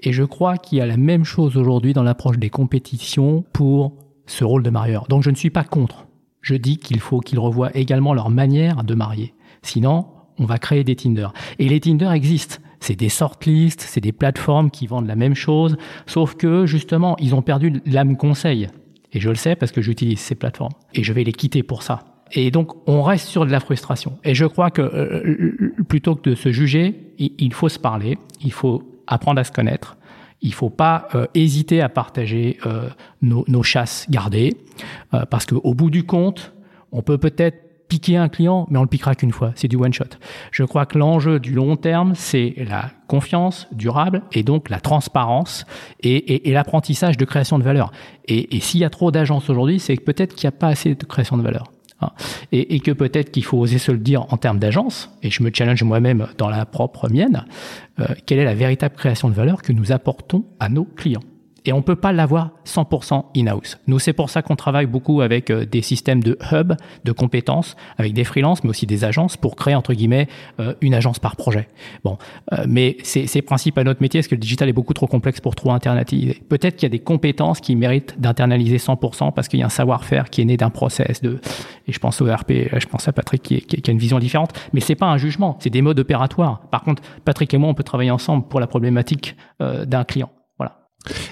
[0.00, 4.01] Et je crois qu'il y a la même chose aujourd'hui dans l'approche des compétitions pour
[4.26, 5.06] ce rôle de marieur.
[5.08, 6.06] Donc je ne suis pas contre.
[6.40, 9.34] Je dis qu'il faut qu'ils revoient également leur manière de marier.
[9.62, 10.06] Sinon,
[10.38, 11.28] on va créer des Tinder.
[11.58, 12.56] Et les Tinder existent.
[12.80, 17.32] C'est des sortlists, c'est des plateformes qui vendent la même chose, sauf que justement, ils
[17.32, 18.68] ont perdu l'âme conseil.
[19.12, 20.72] Et je le sais parce que j'utilise ces plateformes.
[20.94, 22.00] Et je vais les quitter pour ça.
[22.32, 24.18] Et donc, on reste sur de la frustration.
[24.24, 28.52] Et je crois que euh, plutôt que de se juger, il faut se parler, il
[28.52, 29.96] faut apprendre à se connaître.
[30.42, 32.88] Il faut pas euh, hésiter à partager euh,
[33.22, 34.56] nos, nos, chasses gardées,
[35.30, 36.52] parce qu'au bout du compte,
[36.90, 39.52] on peut peut-être piquer un client, mais on le piquera qu'une fois.
[39.54, 40.16] C'est du one shot.
[40.50, 45.66] Je crois que l'enjeu du long terme, c'est la confiance durable et donc la transparence
[46.00, 47.92] et, l'apprentissage de création de valeur.
[48.26, 51.04] Et, s'il y a trop d'agences aujourd'hui, c'est peut-être qu'il n'y a pas assez de
[51.04, 51.70] création de valeur.
[52.02, 52.10] Hein.
[52.52, 55.50] Et, que peut-être qu'il faut oser se le dire en termes d'agence, et je me
[55.52, 57.44] challenge moi-même dans la propre mienne,
[58.00, 61.22] euh, quelle est la véritable création de valeur que nous apportons à nos clients?
[61.64, 63.78] Et on peut pas l'avoir 100% in-house.
[63.86, 66.72] Nous, c'est pour ça qu'on travaille beaucoup avec euh, des systèmes de hub,
[67.04, 70.28] de compétences, avec des freelances, mais aussi des agences pour créer, entre guillemets,
[70.60, 71.68] euh, une agence par projet.
[72.04, 72.18] Bon,
[72.52, 75.40] euh, mais c'est principe à notre métier, parce que le digital est beaucoup trop complexe
[75.40, 76.42] pour trop internaliser.
[76.48, 79.70] Peut-être qu'il y a des compétences qui méritent d'internaliser 100% parce qu'il y a un
[79.70, 81.40] savoir-faire qui est né d'un process de,
[81.86, 84.18] et je pense au RP, je pense à Patrick qui, qui, qui a une vision
[84.18, 86.60] différente, mais c'est pas un jugement, c'est des modes opératoires.
[86.70, 90.30] Par contre, Patrick et moi, on peut travailler ensemble pour la problématique d'un client.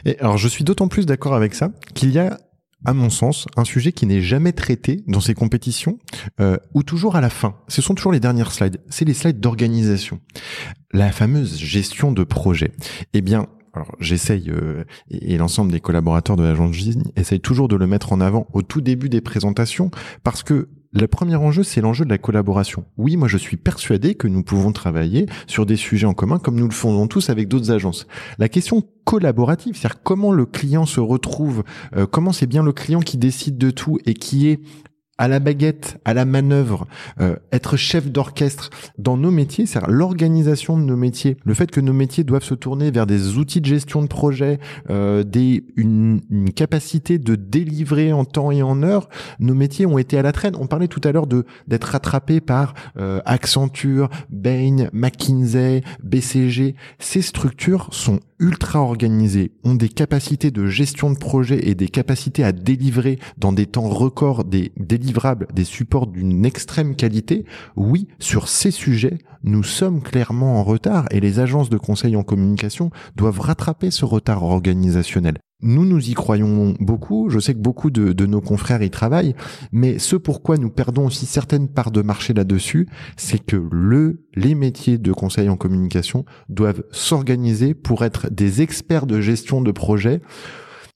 [0.05, 2.39] Et alors, je suis d'autant plus d'accord avec ça qu'il y a
[2.85, 5.99] à mon sens, un sujet qui n'est jamais traité dans ces compétitions,
[6.41, 7.57] euh, ou toujours à la fin.
[7.69, 8.81] Ce sont toujours les dernières slides.
[8.89, 10.21] C'est les slides d'organisation.
[10.93, 12.73] La fameuse gestion de projet.
[13.13, 17.77] Eh bien, alors j'essaye, euh, et, l'ensemble des collaborateurs de l'agence Gisne essayent toujours de
[17.77, 19.91] le mettre en avant au tout début des présentations,
[20.25, 22.85] parce que le premier enjeu, c'est l'enjeu de la collaboration.
[22.97, 26.57] Oui, moi je suis persuadé que nous pouvons travailler sur des sujets en commun comme
[26.57, 28.09] nous le faisons tous avec d'autres agences.
[28.39, 31.63] La question collaborative, c'est-à-dire comment le client se retrouve,
[31.97, 34.61] euh, comment c'est bien le client qui décide de tout et qui est
[35.21, 36.87] à la baguette, à la manœuvre,
[37.21, 41.81] euh, être chef d'orchestre dans nos métiers, c'est l'organisation de nos métiers, le fait que
[41.81, 46.23] nos métiers doivent se tourner vers des outils de gestion de projet, euh, des une,
[46.31, 49.11] une, capacité de délivrer en temps et en heure.
[49.41, 50.57] Nos métiers ont été à la traîne.
[50.59, 56.75] On parlait tout à l'heure de d'être rattrapé par euh, Accenture, Bain, McKinsey, BCG.
[56.99, 62.43] Ces structures sont ultra organisées, ont des capacités de gestion de projet et des capacités
[62.43, 64.73] à délivrer dans des temps records des
[65.55, 67.45] des supports d'une extrême qualité,
[67.77, 72.23] oui, sur ces sujets, nous sommes clairement en retard et les agences de conseil en
[72.23, 75.39] communication doivent rattraper ce retard organisationnel.
[75.63, 77.29] Nous, nous y croyons beaucoup.
[77.29, 79.35] Je sais que beaucoup de, nos confrères y travaillent,
[79.73, 84.55] mais ce pourquoi nous perdons aussi certaines parts de marché là-dessus, c'est que le, les
[84.55, 90.23] métiers de conseil en communication doivent s'organiser pour être des experts de gestion de projet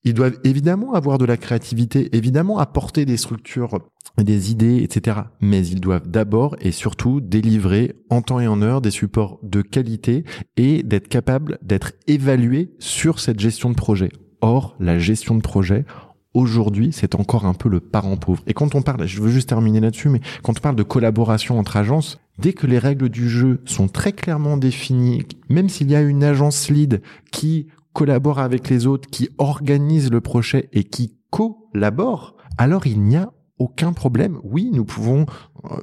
[0.05, 3.81] ils doivent évidemment avoir de la créativité, évidemment apporter des structures,
[4.19, 5.19] des idées, etc.
[5.41, 9.63] Mais ils doivent d'abord et surtout délivrer en temps et en heure des supports de
[9.63, 10.25] qualité
[10.57, 14.11] et d'être capables d'être évalués sur cette gestion de projet.
[14.41, 15.87] Or, la gestion de projet,
[16.35, 18.43] aujourd'hui, c'est encore un peu le parent pauvre.
[18.47, 21.59] Et quand on parle, je veux juste terminer là-dessus, mais quand on parle de collaboration
[21.59, 25.95] entre agences, dès que les règles du jeu sont très clairement définies, même s'il y
[25.95, 31.17] a une agence lead qui collabore avec les autres, qui organise le projet et qui
[31.31, 34.39] collabore, alors il n'y a aucun problème.
[34.43, 35.25] Oui, nous pouvons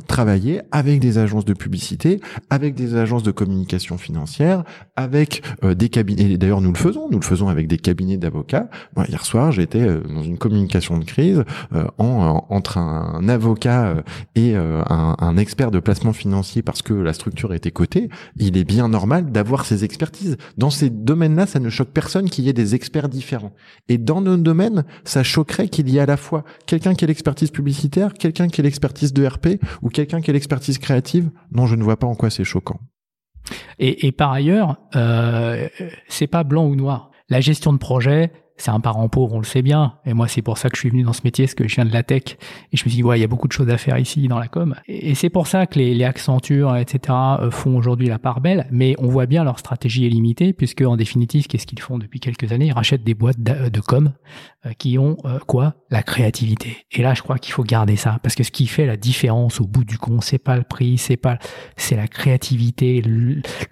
[0.07, 4.63] travailler avec des agences de publicité, avec des agences de communication financière,
[4.95, 6.37] avec euh, des cabinets.
[6.37, 7.07] D'ailleurs, nous le faisons.
[7.09, 8.69] Nous le faisons avec des cabinets d'avocats.
[9.07, 11.43] hier soir, j'étais euh, dans une communication de crise
[11.97, 13.95] en, entre un, avocat
[14.35, 18.09] et un, un, expert de placement financier parce que la structure était cotée.
[18.37, 20.37] Il est bien normal d'avoir ces expertises.
[20.57, 23.53] Dans ces domaines-là, ça ne choque personne qu'il y ait des experts différents.
[23.89, 27.07] Et dans nos domaines, ça choquerait qu'il y ait à la fois quelqu'un qui ait
[27.07, 31.65] l'expertise publicitaire, quelqu'un qui ait l'expertise de RP ou quelqu'un qui a l'expertise créative, non,
[31.65, 32.79] je ne vois pas en quoi c'est choquant.
[33.79, 35.67] Et, par ailleurs, euh,
[36.07, 37.09] c'est pas blanc ou noir.
[37.29, 39.95] La gestion de projet, c'est un parent pauvre, on le sait bien.
[40.05, 41.75] Et moi, c'est pour ça que je suis venu dans ce métier, parce que je
[41.75, 42.37] viens de la tech.
[42.71, 44.27] Et je me suis dit, ouais, il y a beaucoup de choses à faire ici
[44.27, 44.75] dans la com.
[44.87, 48.67] Et, c'est pour ça que les, les Accenture, etc., euh, font aujourd'hui la part belle.
[48.71, 52.19] Mais on voit bien leur stratégie est limitée, puisque en définitive, qu'est-ce qu'ils font depuis
[52.19, 52.67] quelques années?
[52.67, 54.13] Ils rachètent des boîtes de com
[54.60, 55.75] euh, qui ont euh, quoi?
[55.89, 56.85] La créativité.
[56.91, 59.59] Et là, je crois qu'il faut garder ça, parce que ce qui fait la différence
[59.59, 61.37] au bout du compte, c'est pas le prix, c'est pas,
[61.77, 63.03] c'est la créativité,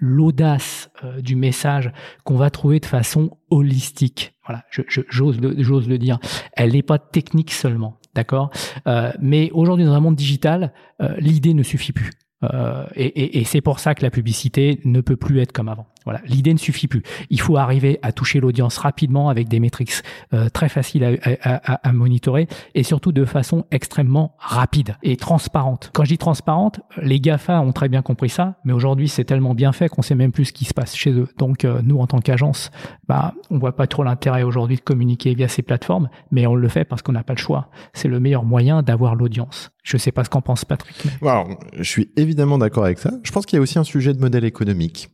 [0.00, 1.92] l'audace du message
[2.24, 4.34] qu'on va trouver de façon holistique.
[4.46, 6.18] Voilà, j'ose je, le, j'ose le dire.
[6.54, 8.50] Elle n'est pas technique seulement, d'accord?
[8.86, 12.10] Euh, Mais aujourd'hui, dans un monde digital, euh, l'idée ne suffit plus.
[12.42, 15.68] Euh, et, et, et c'est pour ça que la publicité ne peut plus être comme
[15.68, 15.86] avant.
[16.04, 17.02] Voilà, l'idée ne suffit plus.
[17.28, 19.92] Il faut arriver à toucher l'audience rapidement avec des métriques
[20.32, 21.10] euh, très faciles à,
[21.42, 25.90] à, à, monitorer et surtout de façon extrêmement rapide et transparente.
[25.92, 29.54] Quand je dis transparente, les Gafa ont très bien compris ça, mais aujourd'hui c'est tellement
[29.54, 31.28] bien fait qu'on sait même plus ce qui se passe chez eux.
[31.36, 32.70] Donc euh, nous en tant qu'agence,
[33.08, 36.68] bah on voit pas trop l'intérêt aujourd'hui de communiquer via ces plateformes, mais on le
[36.68, 37.68] fait parce qu'on n'a pas le choix.
[37.92, 39.70] C'est le meilleur moyen d'avoir l'audience.
[39.82, 40.96] Je sais pas ce qu'en pense Patrick.
[41.22, 43.12] Alors, je suis évidemment d'accord avec ça.
[43.22, 45.10] Je pense qu'il y a aussi un sujet de modèle économique.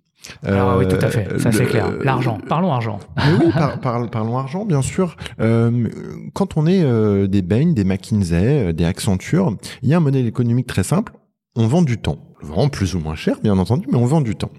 [0.46, 1.92] Ah oui, tout à fait, ça c'est clair.
[2.02, 2.98] L'argent, parlons argent.
[3.16, 3.50] oui,
[3.82, 5.16] parlons argent, bien sûr.
[5.40, 5.88] Euh,
[6.34, 10.00] quand on est euh, des Bain, des McKinsey, euh, des Accenture, il y a un
[10.00, 11.12] modèle économique très simple.
[11.56, 12.18] On vend du temps.
[12.42, 14.50] On vend plus ou moins cher, bien entendu, mais on vend du temps.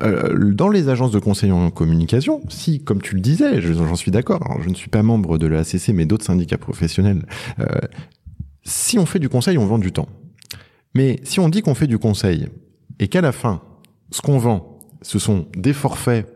[0.00, 4.58] dans les agences de conseil en communication, si, comme tu le disais, j'en suis d'accord,
[4.62, 7.26] je ne suis pas membre de l'ACC, mais d'autres syndicats professionnels,
[8.62, 10.08] si on fait du conseil, on vend du temps.
[10.94, 12.48] Mais si on dit qu'on fait du conseil
[12.98, 13.60] et qu'à la fin,
[14.10, 16.32] ce qu'on vend, ce sont des forfaits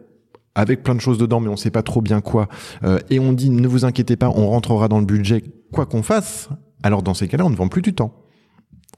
[0.55, 2.49] avec plein de choses dedans, mais on ne sait pas trop bien quoi.
[2.85, 6.03] Euh, et on dit ne vous inquiétez pas, on rentrera dans le budget quoi qu'on
[6.03, 6.49] fasse.
[6.83, 8.15] Alors dans ces cas-là, on ne vend plus du temps.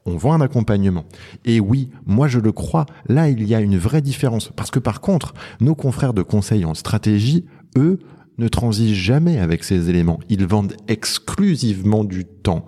[0.05, 1.05] On vend un accompagnement.
[1.45, 4.51] Et oui, moi je le crois, là il y a une vraie différence.
[4.55, 7.45] Parce que par contre, nos confrères de conseil en stratégie,
[7.77, 7.99] eux,
[8.37, 10.19] ne transigent jamais avec ces éléments.
[10.29, 12.65] Ils vendent exclusivement du temps.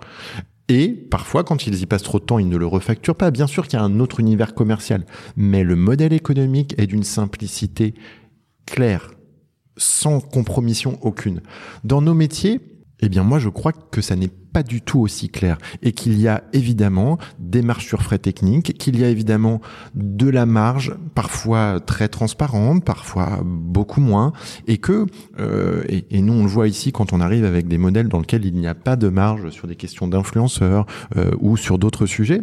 [0.68, 3.30] Et parfois, quand ils y passent trop de temps, ils ne le refacturent pas.
[3.30, 7.04] Bien sûr qu'il y a un autre univers commercial, mais le modèle économique est d'une
[7.04, 7.94] simplicité
[8.66, 9.12] claire,
[9.76, 11.40] sans compromission aucune.
[11.84, 12.60] Dans nos métiers,
[13.00, 16.18] eh bien moi je crois que ça n'est pas du tout aussi clair et qu'il
[16.18, 19.60] y a évidemment des marges sur frais techniques, qu'il y a évidemment
[19.94, 24.32] de la marge parfois très transparente, parfois beaucoup moins
[24.66, 25.04] et que
[25.38, 28.46] euh, et, nous on le voit ici quand on arrive avec des modèles dans lesquels
[28.46, 30.86] il n'y a pas de marge sur des questions d'influenceurs
[31.18, 32.40] euh, ou sur d'autres sujets,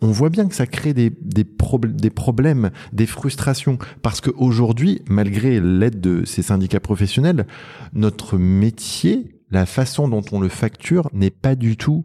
[0.00, 5.60] on voit bien que ça crée des des, des problèmes, des frustrations parce qu'aujourd'hui malgré
[5.60, 7.44] l'aide de ces syndicats professionnels,
[7.92, 12.04] notre métier la façon dont on le facture n'est pas du tout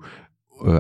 [0.66, 0.80] euh.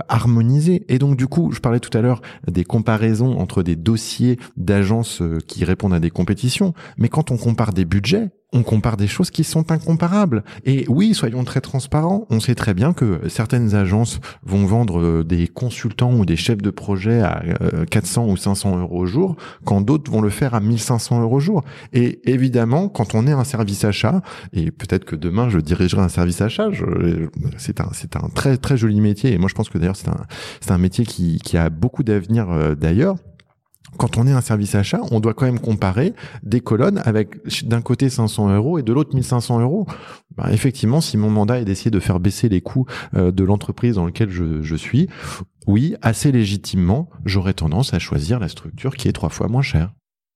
[0.87, 5.21] Et donc du coup, je parlais tout à l'heure des comparaisons entre des dossiers d'agences
[5.21, 9.07] euh, qui répondent à des compétitions, mais quand on compare des budgets, on compare des
[9.07, 10.43] choses qui sont incomparables.
[10.65, 15.23] Et oui, soyons très transparents, on sait très bien que certaines agences vont vendre euh,
[15.23, 17.43] des consultants ou des chefs de projet à
[17.89, 19.35] 400 ou 500 euros au jour,
[19.65, 21.63] quand d'autres vont le faire à 1500 euros au jour.
[21.93, 24.21] Et évidemment, quand on est un service achat,
[24.53, 26.69] et peut-être que demain je dirigerai un service achat,
[27.57, 30.09] c'est un, c'est un très très joli métier, et moi je pense que d'ailleurs c'est
[30.09, 30.25] un,
[30.59, 33.15] c'est un métier qui, qui a beaucoup d'avenir euh, d'ailleurs
[33.97, 36.13] quand on est un service achat, on doit quand même comparer
[36.43, 39.85] des colonnes avec d'un côté 500 euros et de l'autre 1500 euros.
[40.37, 43.95] Bah, effectivement, si mon mandat est d'essayer de faire baisser les coûts euh, de l'entreprise
[43.95, 45.09] dans laquelle je, suis,
[45.67, 49.93] oui, assez légitimement, j'aurais tendance à choisir la structure qui est trois fois moins chère.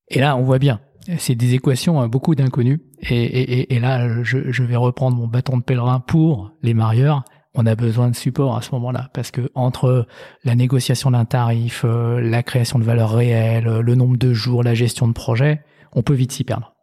[0.10, 0.82] Et là, on voit bien,
[1.18, 2.80] c'est des équations à beaucoup d'inconnus.
[3.10, 7.24] Et, là, je vais reprendre mon bâton de pèlerin pour les marieurs
[7.56, 10.08] on a besoin de support à ce moment-là parce que entre
[10.44, 14.74] la négociation d'un tarif, euh, la création de valeur réelle, le nombre de jours, la
[14.74, 16.74] gestion de projet, on peut vite s'y perdre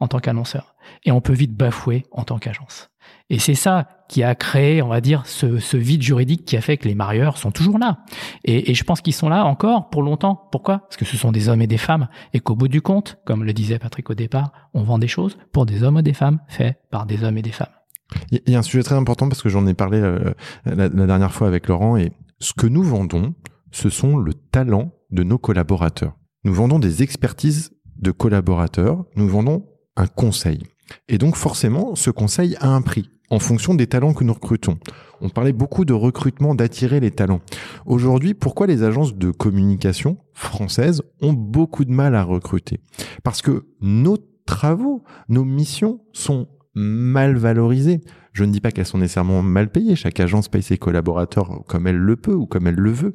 [0.00, 0.74] en tant qu'annonceur
[1.04, 2.90] et on peut vite bafouer en tant qu'agence.
[3.30, 6.76] Et c'est ça qui a créé, on va dire, ce, vide juridique qui a fait
[6.76, 7.98] que les marieurs sont toujours là.
[8.44, 10.48] Et, et je pense qu'ils sont là encore pour longtemps.
[10.50, 10.78] Pourquoi?
[10.80, 13.44] Parce que ce sont des hommes et des femmes et qu'au bout du compte, comme
[13.44, 16.40] le disait Patrick au départ, on vend des choses pour des hommes et des femmes
[16.48, 17.77] faits par des hommes et des femmes.
[18.30, 20.32] Il y a un sujet très important parce que j'en ai parlé euh,
[20.64, 23.34] la, dernière fois avec Laurent et ce que nous vendons,
[23.70, 26.16] ce sont le talent de nos collaborateurs.
[26.44, 30.62] Nous vendons des expertises de collaborateurs, nous vendons un conseil.
[31.08, 34.78] Et donc forcément, ce conseil a un prix en fonction des talents que nous recrutons.
[35.20, 37.40] On parlait beaucoup de recrutement, d'attirer les talents.
[37.84, 42.80] Aujourd'hui, pourquoi les agences de communication françaises ont beaucoup de mal à recruter?
[43.24, 48.00] Parce que nos travaux, nos missions sont mal valorisées.
[48.32, 49.96] Je ne dis pas qu'elles sont nécessairement mal payées.
[49.96, 53.12] Chaque agence paye ses collaborateurs comme elle le peut ou comme elle le veut.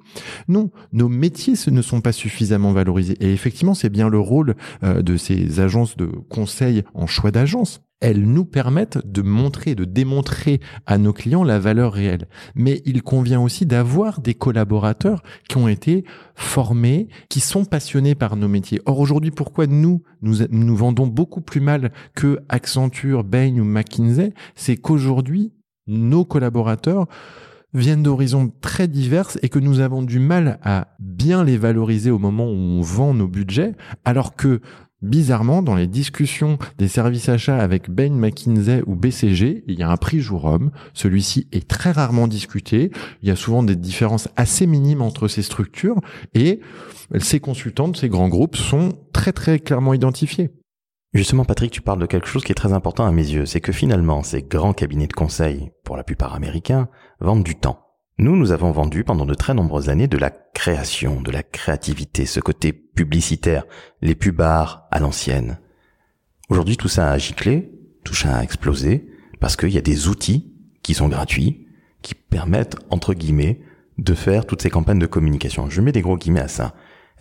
[0.47, 3.17] Non, nos métiers ne sont pas suffisamment valorisés.
[3.19, 7.81] Et effectivement, c'est bien le rôle euh, de ces agences de conseil en choix d'agence
[8.03, 12.27] elles nous permettent de montrer, de démontrer à nos clients la valeur réelle.
[12.53, 16.03] Mais il convient aussi d'avoir des collaborateurs qui ont été
[16.35, 18.81] formés, qui sont passionnés par nos métiers.
[18.85, 24.33] Or aujourd'hui, pourquoi nous, nous, nous vendons beaucoup plus mal que Accenture, Bain ou McKinsey?
[24.53, 25.02] C'est qu'aujourd'hui,
[25.87, 27.07] nos collaborateurs
[27.73, 32.19] viennent d'horizons très diverses et que nous avons du mal à bien les valoriser au
[32.19, 33.73] moment où on vend nos budgets,
[34.05, 34.61] alors que
[35.01, 39.89] bizarrement, dans les discussions des services achats avec Bain, McKinsey ou BCG, il y a
[39.89, 40.71] un prix jour homme.
[40.93, 42.91] Celui-ci est très rarement discuté.
[43.21, 45.99] Il y a souvent des différences assez minimes entre ces structures
[46.33, 46.61] et
[47.19, 50.51] ces consultants de ces grands groupes sont très très clairement identifiés.
[51.13, 53.61] Justement, Patrick, tu parles de quelque chose qui est très important à mes yeux, c'est
[53.61, 56.89] que finalement, ces grands cabinets de conseil, pour la plupart américains,
[57.19, 57.83] vendent du temps.
[58.17, 62.25] Nous, nous avons vendu pendant de très nombreuses années de la création, de la créativité,
[62.25, 63.65] ce côté publicitaire,
[64.01, 65.59] les pubars à l'ancienne.
[66.49, 67.71] Aujourd'hui, tout ça a giclé,
[68.03, 69.07] tout ça a explosé,
[69.39, 70.51] parce qu'il y a des outils
[70.81, 71.67] qui sont gratuits,
[72.01, 73.61] qui permettent, entre guillemets,
[73.99, 75.69] de faire toutes ces campagnes de communication.
[75.69, 76.73] Je mets des gros guillemets à ça.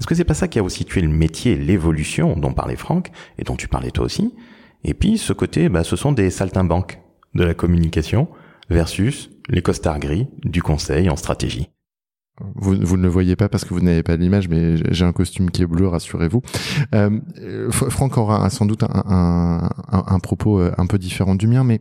[0.02, 3.12] Est-ce que c'est pas ça qui a aussi tué le métier, l'évolution dont parlait Franck,
[3.38, 4.34] et dont tu parlais toi aussi?
[4.82, 7.00] Et puis, ce côté, bah, ce sont des saltimbanques
[7.36, 8.26] de la communication
[8.68, 11.68] versus les costards gris du conseil en stratégie.
[12.56, 15.52] Vous, ne le voyez pas parce que vous n'avez pas l'image, mais j'ai un costume
[15.52, 16.42] qui est bleu, rassurez-vous.
[16.96, 21.80] Euh, Franck aura sans doute un, propos euh, un peu différent du mien, mais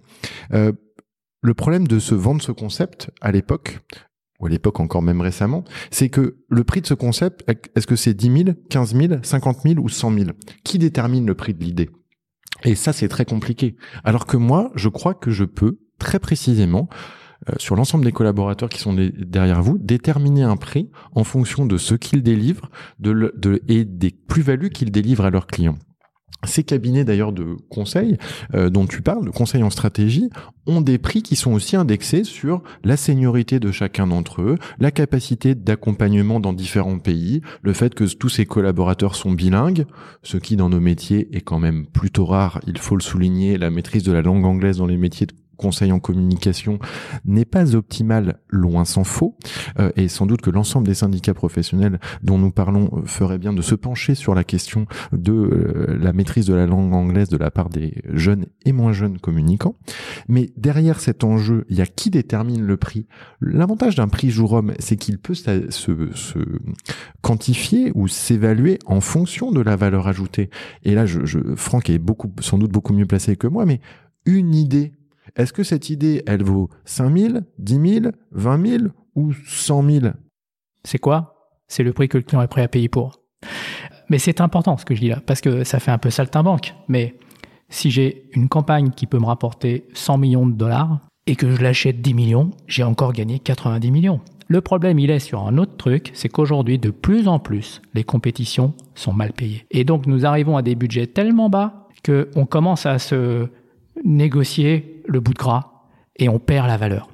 [0.54, 0.72] euh,
[1.42, 3.80] le problème de se vendre ce concept à l'époque,
[4.42, 7.44] ou à l'époque encore même récemment, c'est que le prix de ce concept,
[7.76, 10.32] est-ce que c'est 10 000, 15 000, 50 000 ou 100 000
[10.64, 11.90] Qui détermine le prix de l'idée?
[12.64, 13.76] Et ça, c'est très compliqué.
[14.04, 16.90] Alors que moi, je crois que je peux très précisément
[17.50, 21.78] euh, sur l'ensemble des collaborateurs qui sont derrière vous, déterminer un prix en fonction de
[21.78, 22.70] ce qu'ils délivrent
[23.68, 25.78] et des plus-values qu'ils délivrent à leurs clients.
[26.44, 28.18] Ces cabinets d'ailleurs de conseil
[28.56, 30.30] euh, dont tu parles, de conseil en stratégie,
[30.66, 34.92] ont des prix qui sont aussi indexés sur la seniorité de chacun d'entre eux, la
[34.92, 39.86] capacité d'accompagnement dans différents pays, le fait que tous ces collaborateurs sont bilingues,
[40.24, 43.70] ce qui dans nos métiers est quand même plutôt rare, il faut le souligner, la
[43.70, 45.28] maîtrise de la langue anglaise dans les métiers
[45.62, 46.80] conseil en communication
[47.24, 49.38] n'est pas optimal, loin s'en faut,
[49.80, 53.54] euh, et sans doute que l'ensemble des syndicats professionnels dont nous parlons euh, ferait bien
[53.54, 57.38] de se pencher sur la question de euh, la maîtrise de la langue anglaise de
[57.38, 59.76] la part des jeunes et moins jeunes communicants.
[60.28, 63.08] Mais derrière cet enjeu, il y a qui détermine le prix?
[63.40, 66.40] L'avantage d'un prix jour homme, c'est qu'il peut se, se,
[67.22, 70.50] quantifier ou s'évaluer en fonction de la valeur ajoutée.
[70.84, 73.80] Et là, je, je, Franck est beaucoup, sans doute beaucoup mieux placé que moi, mais
[74.26, 74.94] une idée
[75.36, 78.84] est-ce que cette idée, elle vaut 5 000, 10 000, 20 000
[79.16, 80.06] ou 100 000
[80.84, 81.36] C'est quoi?
[81.68, 83.22] C'est le prix que le client est prêt à payer pour.
[84.10, 86.76] Mais c'est important ce que je dis là, parce que ça fait un peu saltimbanque.
[86.90, 87.16] Mais
[87.70, 91.62] si j'ai une campagne qui peut me rapporter 100 millions de dollars et que je
[91.62, 94.20] l'achète 10 millions, j'ai encore gagné 90 millions.
[94.50, 98.04] Le problème, il est sur un autre truc, c'est qu'aujourd'hui, de plus en plus, les
[98.04, 99.66] compétitions sont mal payées.
[99.72, 103.48] Et donc, nous arrivons à des budgets tellement bas qu'on commence à se
[104.04, 105.72] négocier le bout de gras
[106.18, 107.10] et on perd la valeur.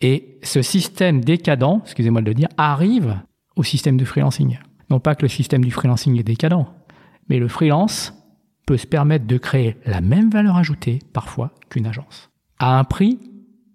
[0.00, 3.18] Et ce système décadent, excusez-moi de le dire, arrive
[3.56, 4.58] au système du freelancing.
[4.90, 6.66] Non pas que le système du freelancing est décadent,
[7.28, 8.14] mais le freelance
[8.66, 13.18] peut se permettre de créer la même valeur ajoutée, parfois, qu'une agence, à un prix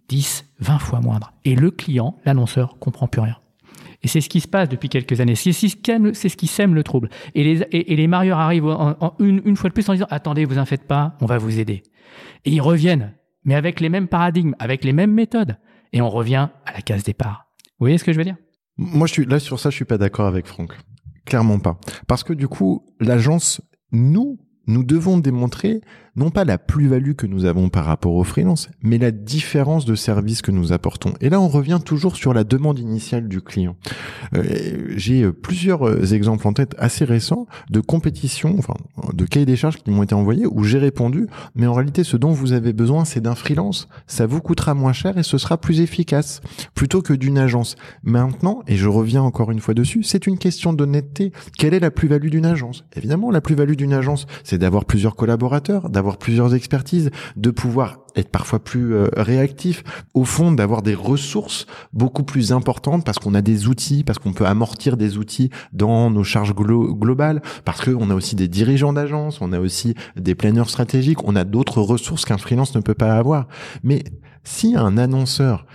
[0.10, 1.34] 10, 20 fois moindre.
[1.46, 3.38] Et le client, l'annonceur, comprend plus rien.
[4.04, 5.36] Et c'est ce qui se passe depuis quelques années.
[5.36, 7.10] C'est ce qui sème le trouble.
[7.36, 8.76] Et les, marieurs arrivent
[9.20, 11.60] une, une, fois de plus en disant Attendez, vous en faites pas, on va vous
[11.60, 11.84] aider.
[12.44, 13.14] Et ils reviennent,
[13.46, 15.58] mais avec les mêmes paradigmes, avec les mêmes méthodes.
[15.92, 17.48] Et on revient à la case départ.
[17.80, 18.38] Vous voyez ce que je veux dire?
[18.78, 20.74] Moi, là sur ça, je suis pas d'accord avec Franck.
[21.26, 21.80] Clairement pas.
[22.08, 25.82] Parce que du coup, l'agence, nous, nous devons démontrer
[26.16, 29.96] non pas la plus-value que nous avons par rapport au freelance, mais la différence de
[29.96, 31.14] service que nous apportons.
[31.22, 33.76] Et là, on revient toujours sur la demande initiale du client.
[34.36, 34.44] Euh,
[34.96, 38.76] j'ai euh, plusieurs euh, exemples en tête assez récents de compétitions, enfin,
[39.14, 42.18] de cahiers des charges qui m'ont été envoyés où j'ai répondu, mais en réalité, ce
[42.18, 43.88] dont vous avez besoin, c'est d'un freelance.
[44.08, 46.42] Ça vous coûtera moins cher et ce sera plus efficace,
[46.76, 47.76] plutôt que d'une agence.
[48.04, 51.32] Maintenant, et je reviens encore une fois dessus, c'est une question d'honnêteté.
[51.58, 52.86] Quelle est la plus-value d'une agence?
[52.96, 58.60] Évidemment, la plus-value d'une agence, c'est d'avoir plusieurs collaborateurs, plusieurs expertises, de pouvoir être parfois
[58.64, 59.84] plus euh, réactif,
[60.14, 64.34] au fond d'avoir des ressources beaucoup plus importantes parce qu'on a des outils, parce qu'on
[64.34, 69.42] peut amortir des outils dans nos charges globales, parce qu'on a aussi des dirigeants d'agence,
[69.42, 73.16] on a aussi des planeurs stratégiques, on a d'autres ressources qu'un freelance ne peut pas
[73.16, 73.48] avoir.
[73.84, 74.04] Mais
[74.44, 75.66] si un annonceur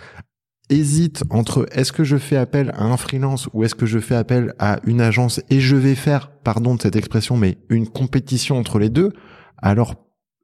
[0.70, 4.14] hésite entre est-ce que je fais appel à un freelance ou est-ce que je fais
[4.14, 8.58] appel à une agence et je vais faire, pardon de cette expression, mais une compétition
[8.58, 9.12] entre les deux,
[9.56, 9.94] alors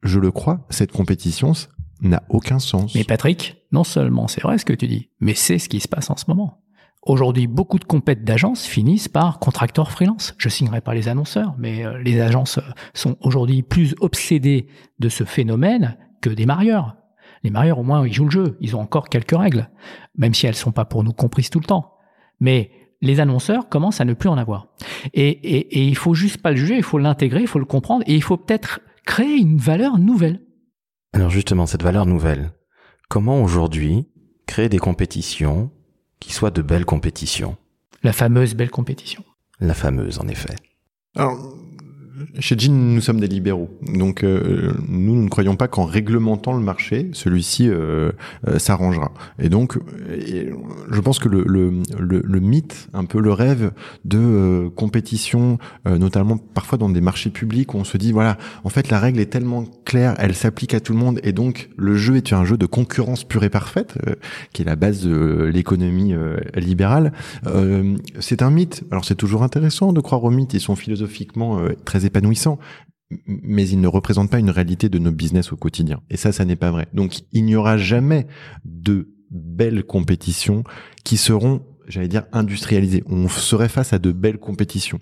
[0.05, 1.53] je le crois, cette compétition
[2.01, 2.95] n'a aucun sens.
[2.95, 5.89] Mais Patrick, non seulement c'est vrai ce que tu dis, mais c'est ce qui se
[5.89, 6.61] passe en ce moment.
[7.03, 10.35] Aujourd'hui, beaucoup de compètes d'agences finissent par contracteurs freelance.
[10.39, 12.63] Je signerai pas les annonceurs, mais euh, les agences euh,
[12.95, 14.69] sont aujourd'hui plus obsédées
[15.01, 16.97] de ce phénomène que des marieurs.
[17.43, 18.57] Les marieurs, au moins, ils jouent le jeu.
[18.61, 19.69] Ils ont encore quelques règles,
[20.17, 21.93] même si elles sont pas pour nous comprises tout le temps.
[22.41, 22.71] Mais
[23.03, 24.69] les annonceurs commencent à ne plus en avoir.
[25.13, 27.67] Et, et, et il faut juste pas le juger, il faut l'intégrer, il faut le
[27.67, 30.41] comprendre, et il faut peut-être créer une valeur nouvelle.
[31.13, 32.53] Alors justement, cette valeur nouvelle,
[33.09, 34.09] comment aujourd'hui
[34.47, 35.71] créer des compétitions
[36.21, 37.57] qui soient de belles compétitions?
[38.03, 39.25] La fameuse belle compétition.
[39.61, 40.57] La fameuse, en effet.
[41.17, 41.39] Alors,
[42.39, 43.71] chez Jean, nous sommes des libéraux.
[43.83, 48.13] Donc, euh, nous, nous ne croyons pas qu'en réglementant le marché, celui-ci euh,
[48.47, 49.13] euh, s'arrangera.
[49.39, 49.79] Et donc,
[50.91, 53.73] je pense que le, le, le, mythe, un peu le rêve
[54.05, 58.91] de compétition, notamment parfois dans des marchés publics, où on se dit, voilà, en fait,
[58.91, 62.17] la règle est tellement claire, elle s'applique à tout le monde, et donc le jeu
[62.17, 63.99] est un jeu de concurrence pure et parfaite,
[64.53, 66.15] qui est la base de l'économie
[66.55, 67.13] libérale.
[68.21, 68.85] c'est un mythe.
[68.91, 70.55] Alors, c'est toujours intéressant de croire aux mythes.
[70.55, 72.59] Ils sont philosophiquement très épanouissant,
[73.27, 76.01] mais il ne représente pas une réalité de nos business au quotidien.
[76.11, 76.87] Et ça, ça n'est pas vrai.
[76.93, 78.27] Donc, il n'y aura jamais
[78.65, 80.65] de belles compétitions
[81.05, 83.03] qui seront j'allais dire industrialisé.
[83.09, 84.99] On serait face à de belles compétitions.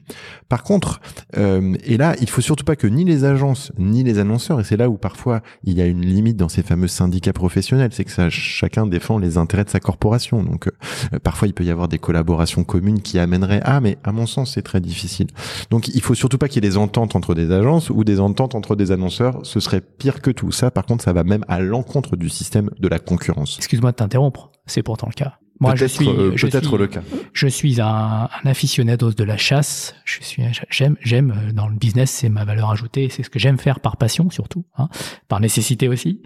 [0.49, 1.01] Par contre,
[1.37, 4.65] euh, et là, il faut surtout pas que ni les agences ni les annonceurs, et
[4.65, 8.05] c'est là où parfois il y a une limite dans ces fameux syndicats professionnels, c'est
[8.05, 10.43] que ça, chacun défend les intérêts de sa corporation.
[10.43, 14.13] Donc euh, parfois il peut y avoir des collaborations communes qui amèneraient ah mais à
[14.13, 15.29] mon sens c'est très difficile.
[15.71, 18.21] Donc il faut surtout pas qu'il y ait des ententes entre des agences ou des
[18.21, 19.41] ententes entre des annonceurs.
[19.45, 20.53] Ce serait pire que tout.
[20.53, 23.57] Ça, par contre, ça va même à l'encontre du système de la concurrence.
[23.59, 24.51] Excuse-moi de t'interrompre.
[24.67, 25.39] C'est pourtant le cas.
[25.63, 27.03] Moi, je suis euh, peut-être le cas.
[27.33, 29.95] Je suis un, un aficionado de la chasse.
[30.05, 33.09] Je suis, j'aime, j'aime euh, dans le business, c'est ma valeur ajoutée.
[33.11, 34.89] C'est ce que j'aime faire par passion surtout, hein,
[35.29, 36.21] par nécessité aussi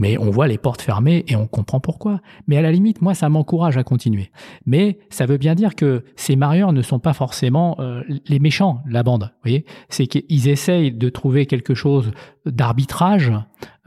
[0.00, 2.20] mais on voit les portes fermées et on comprend pourquoi.
[2.46, 4.30] Mais à la limite, moi, ça m'encourage à continuer.
[4.64, 8.82] Mais ça veut bien dire que ces marieurs ne sont pas forcément euh, les méchants,
[8.88, 9.24] la bande.
[9.24, 12.12] Vous voyez, c'est qu'ils essayent de trouver quelque chose
[12.46, 13.30] d'arbitrage.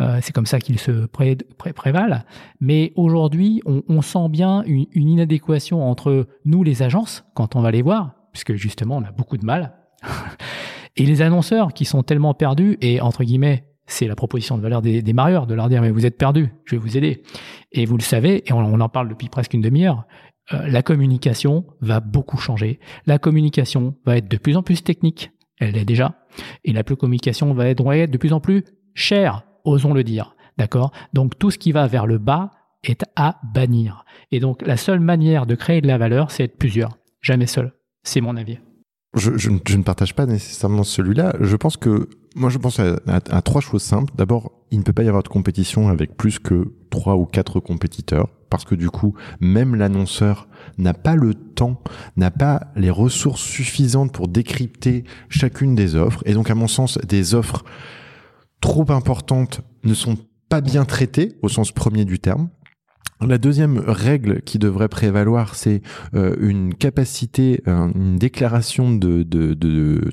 [0.02, 1.36] Euh, c'est comme ça qu'ils se pré
[1.76, 2.22] prévalent.
[2.62, 7.72] Mais aujourd'hui, on, sent bien une, une inadéquation entre nous, les agences, quand on va
[7.72, 9.74] les voir, puisque justement, on a beaucoup de mal.
[10.96, 14.82] et les annonceurs qui sont tellement perdus et entre guillemets c'est la proposition de valeur
[14.82, 17.24] des, marieurs, de leur dire mais vous êtes perdus, je vais vous aider.
[17.72, 20.06] Et vous le savez, et on, en parle depuis presque une demi-heure,
[20.54, 22.80] euh, la communication va beaucoup changer.
[23.06, 26.16] La communication va être de plus en plus technique, elle l'est déjà,
[26.64, 28.64] et la communication va être, va être de plus en plus
[28.94, 30.36] chère, osons le dire.
[30.58, 30.92] D'accord?
[31.14, 32.52] Donc tout ce qui va vers le bas
[32.84, 34.06] est à bannir.
[34.32, 37.74] Et donc la seule manière de créer de la valeur, c'est être plusieurs, jamais seul.
[38.04, 38.60] C'est mon avis.
[39.16, 41.36] Je, ne partage pas nécessairement celui-là.
[41.40, 44.14] Je pense que moi, je pense à, trois choses simples.
[44.16, 47.60] D'abord, il ne peut pas y avoir de compétition avec plus que trois ou quatre
[47.60, 51.82] compétiteurs, parce que du coup, même l'annonceur n'a pas le temps,
[52.18, 56.22] n'a pas les ressources suffisantes pour décrypter chacune des offres.
[56.26, 57.64] Et donc, à mon sens, des offres
[58.62, 60.18] trop importantes ne sont
[60.50, 62.50] pas bien traitées au sens premier du terme.
[63.22, 65.82] La deuxième règle qui devrait prévaloir, c'est
[66.14, 69.24] euh, une capacité, une déclaration de,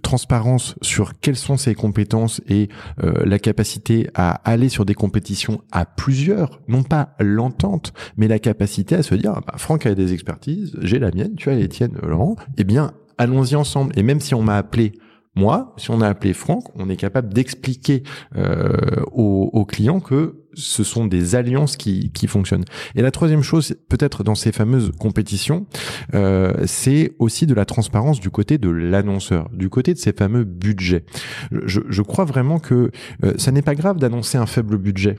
[0.02, 2.68] transparence sur quelles sont ses compétences et
[3.02, 8.38] euh, la capacité à aller sur des compétitions à plusieurs, non pas l'entente, mais la
[8.38, 11.54] capacité à se dire, ah bah, Franck a des expertises, j'ai la mienne, tu as
[11.54, 13.92] les tiennes, Laurent, eh bien, allons-y ensemble.
[13.98, 14.92] Et même si on m'a appelé
[15.36, 18.02] moi, si on a appelé Franck, on est capable d'expliquer
[18.36, 18.72] euh,
[19.12, 22.64] aux, clients que ce sont des alliances qui, qui fonctionnent.
[22.94, 25.66] Et la troisième chose, peut-être dans ces fameuses compétitions,
[26.14, 30.44] euh, c'est aussi de la transparence du côté de l'annonceur, du côté de ces fameux
[30.44, 31.04] budgets.
[31.50, 32.90] Je, je crois vraiment que
[33.24, 35.16] euh, ça n'est pas grave d'annoncer un faible budget.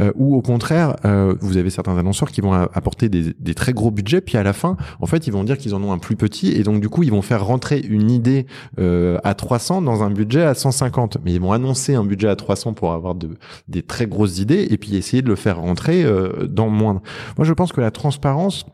[0.00, 3.72] Euh, ou au contraire, euh, vous avez certains annonceurs qui vont apporter des, des, très
[3.72, 5.98] gros budgets, puis à la fin, en fait, ils vont dire qu'ils en ont un
[5.98, 8.46] plus petit, et donc du coup, ils vont faire rentrer une idée
[8.78, 11.18] euh, à 300 dans un budget à 150.
[11.24, 13.30] Mais ils vont annoncer un budget à 300 pour avoir de,
[13.68, 17.02] des très grosses idées, et puis essayer de le faire rentrer euh, dans moindre.
[17.36, 18.66] Moi, je pense que la transparence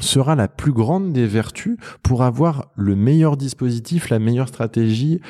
[0.00, 5.20] sera la plus grande des vertus pour avoir le meilleur dispositif, la meilleure stratégie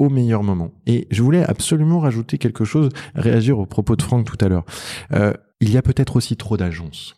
[0.00, 0.72] au meilleur moment.
[0.86, 4.64] Et je voulais absolument rajouter quelque chose, réagir au propos de Franck tout à l'heure.
[5.12, 7.14] Euh, il y a peut-être aussi trop d'agences.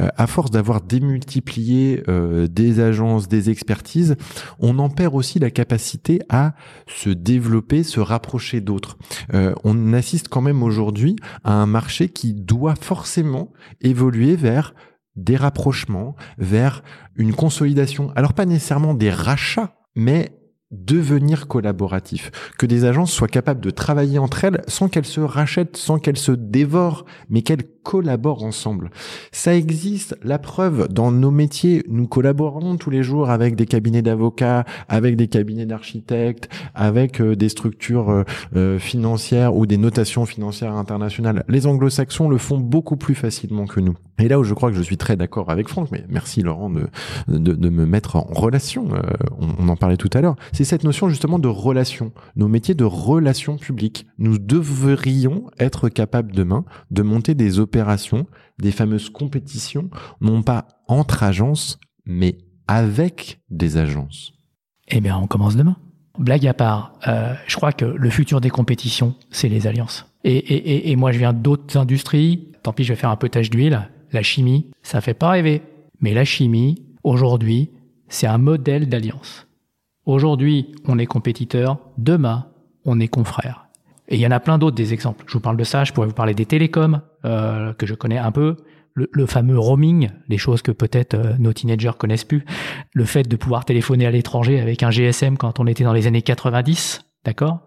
[0.00, 4.16] Euh, à force d'avoir démultiplié euh, des agences, des expertises,
[4.58, 6.54] on en perd aussi la capacité à
[6.86, 8.98] se développer, se rapprocher d'autres.
[9.32, 14.74] Euh, on assiste quand même aujourd'hui à un marché qui doit forcément évoluer vers
[15.14, 16.82] des rapprochements, vers
[17.14, 18.12] une consolidation.
[18.14, 20.35] Alors pas nécessairement des rachats, mais
[20.70, 25.76] devenir collaboratif, que des agences soient capables de travailler entre elles sans qu'elles se rachètent,
[25.76, 28.90] sans qu'elles se dévorent, mais qu'elles collaborent ensemble.
[29.30, 34.02] Ça existe, la preuve, dans nos métiers, nous collaborons tous les jours avec des cabinets
[34.02, 38.24] d'avocats, avec des cabinets d'architectes, avec euh, des structures euh,
[38.56, 41.44] euh, financières ou des notations financières internationales.
[41.48, 43.94] Les anglo-saxons le font beaucoup plus facilement que nous.
[44.18, 46.70] Et là où je crois que je suis très d'accord avec Franck, mais merci Laurent
[46.70, 46.88] de,
[47.28, 48.88] de, de me mettre en relation,
[49.38, 52.74] on, on en parlait tout à l'heure, c'est cette notion justement de relation, nos métiers
[52.74, 54.06] de relations publiques.
[54.16, 58.26] Nous devrions être capables demain de monter des opérations,
[58.58, 59.90] des fameuses compétitions,
[60.22, 62.38] non pas entre agences, mais
[62.68, 64.32] avec des agences.
[64.88, 65.76] Eh bien, on commence demain.
[66.18, 70.06] Blague à part, euh, je crois que le futur des compétitions, c'est les alliances.
[70.24, 72.52] Et, moi, je viens d'autres industries.
[72.62, 73.90] Tant pis, je vais faire un peu tâche d'huile.
[74.10, 75.60] La chimie, ça fait pas rêver.
[76.00, 77.72] Mais la chimie, aujourd'hui,
[78.08, 79.45] c'est un modèle d'alliance.
[80.06, 82.46] Aujourd'hui, on est compétiteur, demain,
[82.84, 83.66] on est confrère.
[84.08, 85.24] Et il y en a plein d'autres des exemples.
[85.26, 88.18] Je vous parle de ça, je pourrais vous parler des télécoms, euh, que je connais
[88.18, 88.56] un peu,
[88.94, 92.44] le, fameux roaming, les choses que peut-être euh, nos teenagers connaissent plus,
[92.94, 96.06] le fait de pouvoir téléphoner à l'étranger avec un GSM quand on était dans les
[96.06, 97.66] années 90, d'accord?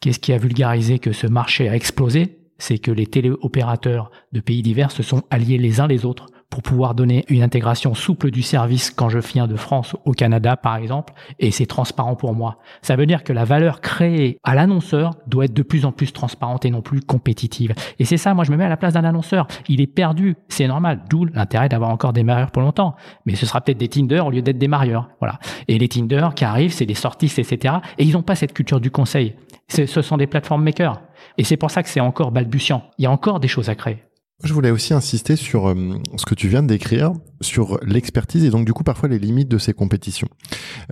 [0.00, 2.38] Qu'est-ce qui a vulgarisé que ce marché a explosé?
[2.58, 6.62] C'est que les téléopérateurs de pays divers se sont alliés les uns les autres pour
[6.62, 10.76] pouvoir donner une intégration souple du service quand je viens de France au Canada, par
[10.76, 12.58] exemple, et c'est transparent pour moi.
[12.82, 16.12] Ça veut dire que la valeur créée à l'annonceur doit être de plus en plus
[16.12, 17.72] transparente et non plus compétitive.
[17.98, 19.46] Et c'est ça, moi je me mets à la place d'un annonceur.
[19.68, 22.96] Il est perdu, c'est normal, d'où l'intérêt d'avoir encore des marieurs pour longtemps.
[23.26, 25.08] Mais ce sera peut-être des Tinder au lieu d'être des marieurs.
[25.20, 25.38] Voilà.
[25.68, 27.74] Et les Tinder qui arrivent, c'est des sorties, etc.
[27.98, 29.34] Et ils n'ont pas cette culture du conseil.
[29.68, 31.00] Ce sont des plateformes makers.
[31.38, 32.82] Et c'est pour ça que c'est encore balbutiant.
[32.98, 34.02] Il y a encore des choses à créer.
[34.42, 37.12] Je voulais aussi insister sur euh, ce que tu viens de décrire,
[37.42, 40.28] sur l'expertise et donc du coup parfois les limites de ces compétitions.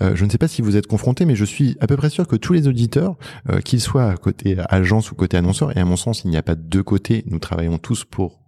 [0.03, 2.11] Euh, je ne sais pas si vous êtes confronté, mais je suis à peu près
[2.11, 3.17] sûr que tous les auditeurs,
[3.49, 6.43] euh, qu'ils soient côté agence ou côté annonceur, et à mon sens il n'y a
[6.43, 8.41] pas deux côtés, nous travaillons tous pour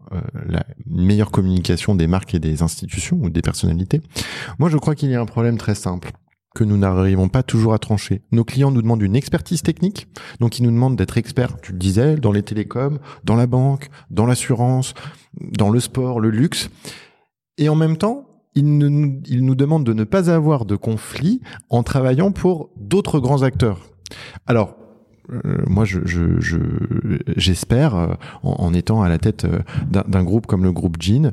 [0.48, 4.00] la meilleure communication des marques et des institutions ou des personnalités.
[4.58, 6.10] Moi je crois qu'il y a un problème très simple
[6.54, 8.22] que nous n'arrivons pas toujours à trancher.
[8.32, 10.08] Nos clients nous demandent une expertise technique,
[10.40, 13.88] donc ils nous demandent d'être experts, tu le disais, dans les télécoms, dans la banque,
[14.10, 14.94] dans l'assurance,
[15.40, 16.70] dans le sport, le luxe.
[17.58, 22.32] Et en même temps, ils, nous demandent de ne pas avoir de conflit en travaillant
[22.32, 23.78] pour d'autres grands acteurs.
[24.46, 24.76] Alors,
[25.30, 26.00] euh, moi, je,
[27.36, 31.32] j'espère, euh, en, étant à la tête euh, d'un, groupe comme le groupe Jean,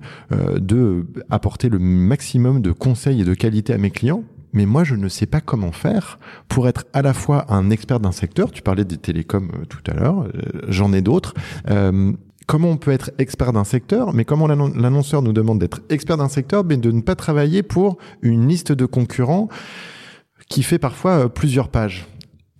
[0.56, 4.24] de apporter le maximum de conseils et de qualité à mes clients
[4.58, 6.18] mais moi je ne sais pas comment faire
[6.50, 9.84] pour être à la fois un expert d'un secteur, tu parlais des télécoms euh, tout
[9.90, 11.36] à l'heure, euh, j'en ai d'autres,
[11.70, 12.12] euh,
[12.48, 16.28] comment on peut être expert d'un secteur, mais comment l'annonceur nous demande d'être expert d'un
[16.28, 19.48] secteur, mais de ne pas travailler pour une liste de concurrents
[20.50, 22.08] qui fait parfois plusieurs pages.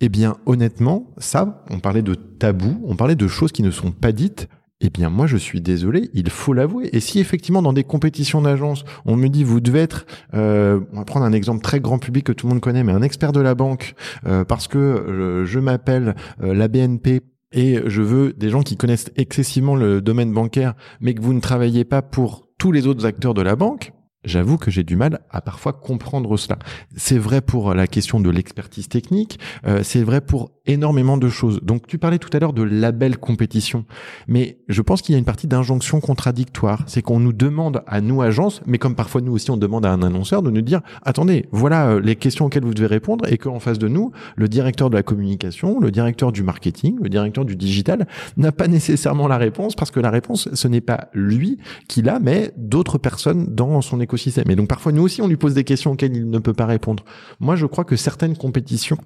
[0.00, 3.90] Eh bien, honnêtement, ça, on parlait de tabou, on parlait de choses qui ne sont
[3.90, 4.48] pas dites.
[4.80, 6.88] Eh bien, moi, je suis désolé, il faut l'avouer.
[6.92, 10.98] Et si effectivement, dans des compétitions d'agence, on me dit, vous devez être, euh, on
[10.98, 13.32] va prendre un exemple très grand public que tout le monde connaît, mais un expert
[13.32, 13.94] de la banque,
[14.26, 19.10] euh, parce que euh, je m'appelle la BNP et je veux des gens qui connaissent
[19.16, 23.34] excessivement le domaine bancaire, mais que vous ne travaillez pas pour tous les autres acteurs
[23.34, 23.92] de la banque,
[24.28, 26.58] J'avoue que j'ai du mal à parfois comprendre cela.
[26.94, 31.60] C'est vrai pour la question de l'expertise technique, euh, c'est vrai pour énormément de choses.
[31.62, 33.86] Donc tu parlais tout à l'heure de label compétition,
[34.26, 36.84] mais je pense qu'il y a une partie d'injonction contradictoire.
[36.86, 39.92] C'est qu'on nous demande à nous agences, mais comme parfois nous aussi on demande à
[39.92, 43.38] un annonceur de nous dire attendez, voilà euh, les questions auxquelles vous devez répondre et
[43.38, 47.46] qu'en face de nous, le directeur de la communication, le directeur du marketing, le directeur
[47.46, 48.06] du digital
[48.36, 51.56] n'a pas nécessairement la réponse parce que la réponse ce n'est pas lui
[51.88, 54.17] qui l'a, mais d'autres personnes dans son écosystème.
[54.26, 56.66] Et donc parfois nous aussi on lui pose des questions auxquelles il ne peut pas
[56.66, 57.04] répondre.
[57.40, 58.98] Moi je crois que certaines compétitions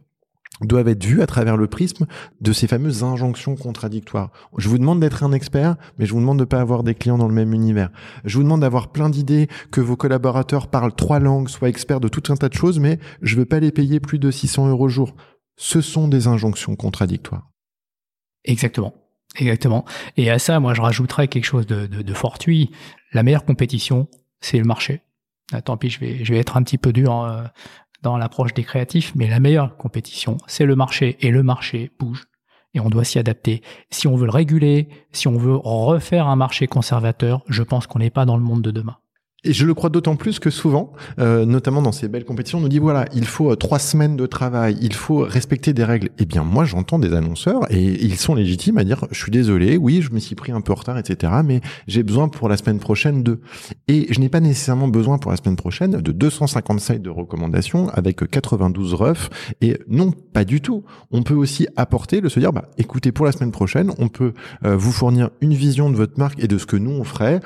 [0.61, 2.07] doivent être vues à travers le prisme
[2.41, 4.31] de ces fameuses injonctions contradictoires.
[4.59, 6.95] Je vous demande d'être un expert, mais je vous demande de ne pas avoir des
[6.95, 7.91] clients dans le même univers.
[8.25, 12.09] Je vous demande d'avoir plein d'idées, que vos collaborateurs parlent trois langues, soient experts de
[12.09, 14.69] tout un tas de choses, mais je ne veux pas les payer plus de 600
[14.69, 15.15] euros jour.
[15.57, 17.51] Ce sont des injonctions contradictoires.
[18.45, 18.95] Exactement.
[19.37, 19.85] Exactement.
[20.17, 22.71] Et à ça, moi, je rajouterais quelque chose de fortuit.
[23.15, 24.09] La meilleure compétition,
[24.43, 25.01] c'est le marché.
[25.53, 27.45] Ah, tant pis, je vais, je vais être un petit peu dur euh,
[28.03, 31.17] dans l'approche des créatifs, mais la meilleure compétition, c'est le marché.
[31.21, 32.25] Et le marché bouge.
[32.75, 33.63] Et on doit s'y adapter.
[33.91, 37.99] Si on veut le réguler, si on veut refaire un marché conservateur, je pense qu'on
[37.99, 38.97] n'est pas dans le monde de demain.
[39.45, 42.61] Et je le crois d'autant plus que souvent, euh, notamment dans ces belles compétitions, on
[42.61, 46.11] nous dit voilà, il faut euh, trois semaines de travail, il faut respecter des règles.
[46.19, 49.77] Eh bien, moi, j'entends des annonceurs et ils sont légitimes à dire je suis désolé,
[49.77, 51.33] oui, je me suis pris un peu en retard, etc.
[51.45, 53.41] Mais j'ai besoin pour la semaine prochaine de.
[53.89, 57.89] Et je n'ai pas nécessairement besoin pour la semaine prochaine de 250 sites de recommandations
[57.89, 59.29] avec 92 refs.
[59.61, 60.85] Et non, pas du tout.
[61.11, 64.35] On peut aussi apporter le se dire bah écoutez, pour la semaine prochaine, on peut
[64.65, 67.41] euh, vous fournir une vision de votre marque et de ce que nous on ferait,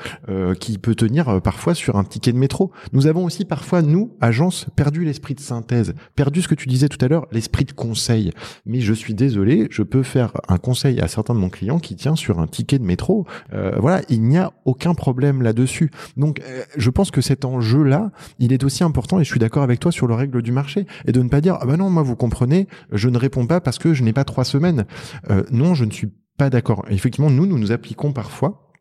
[0.59, 2.71] qui peut tenir parfois sur un ticket de métro.
[2.93, 6.89] Nous avons aussi parfois, nous, agences, perdu l'esprit de synthèse, perdu ce que tu disais
[6.89, 8.31] tout à l'heure, l'esprit de conseil.
[8.65, 11.95] Mais je suis désolé, je peux faire un conseil à certains de mon clients qui
[11.95, 13.25] tient sur un ticket de métro.
[13.53, 15.91] Euh, voilà, il n'y a aucun problème là-dessus.
[16.17, 19.63] Donc, euh, je pense que cet enjeu-là, il est aussi important, et je suis d'accord
[19.63, 21.89] avec toi sur le règle du marché, et de ne pas dire, ah ben non,
[21.89, 24.85] moi, vous comprenez, je ne réponds pas parce que je n'ai pas trois semaines.
[25.29, 26.85] Euh, non, je ne suis pas d'accord.
[26.89, 28.71] Effectivement, nous, nous nous appliquons parfois,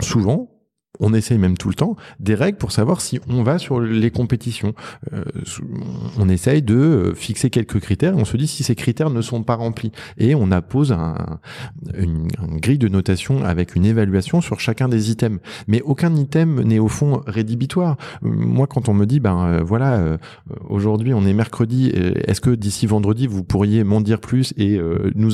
[0.00, 0.53] souvent,
[1.00, 4.10] on essaye même tout le temps des règles pour savoir si on va sur les
[4.10, 4.74] compétitions.
[5.12, 5.24] Euh,
[6.18, 9.42] on essaye de euh, fixer quelques critères on se dit si ces critères ne sont
[9.42, 9.92] pas remplis.
[10.18, 11.40] Et on appose un,
[11.98, 12.28] une,
[12.60, 15.40] grille de notation avec une évaluation sur chacun des items.
[15.66, 17.96] Mais aucun item n'est au fond rédhibitoire.
[18.22, 20.18] Moi, quand on me dit, ben euh, voilà,
[20.68, 24.80] aujourd'hui on est mercredi, est-ce que d'ici vendredi vous pourriez m'en dire plus et
[25.14, 25.32] nous,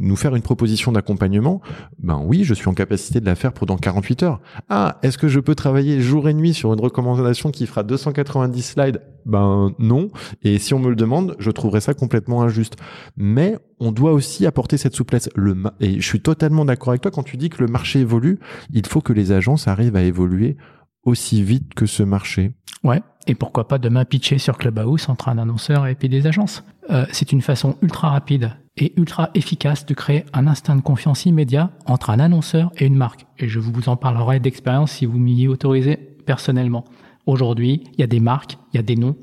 [0.00, 1.60] nous faire une proposition d'accompagnement?
[1.98, 4.40] Ben oui, je suis en capacité de la faire pendant 48 heures
[4.74, 8.62] ah, est-ce que je peux travailler jour et nuit sur une recommandation qui fera 290
[8.62, 9.02] slides?
[9.26, 10.08] Ben non.
[10.42, 12.76] Et si on me le demande, je trouverais ça complètement injuste.
[13.14, 15.28] Mais on doit aussi apporter cette souplesse.
[15.34, 18.38] Le et je suis totalement d'accord avec toi quand tu dis que le marché évolue.
[18.72, 20.56] Il faut que les agences arrivent à évoluer
[21.04, 22.54] aussi vite que ce marché.
[22.82, 23.02] Ouais.
[23.26, 26.64] Et pourquoi pas demain pitcher sur Clubhouse entre un annonceur et puis des agences.
[26.90, 31.26] Euh, c'est une façon ultra rapide et ultra efficace de créer un instinct de confiance
[31.26, 33.26] immédiat entre un annonceur et une marque.
[33.38, 36.84] Et je vous en parlerai d'expérience si vous m'y autorisez personnellement.
[37.26, 39.16] Aujourd'hui, il y a des marques, il y a des noms,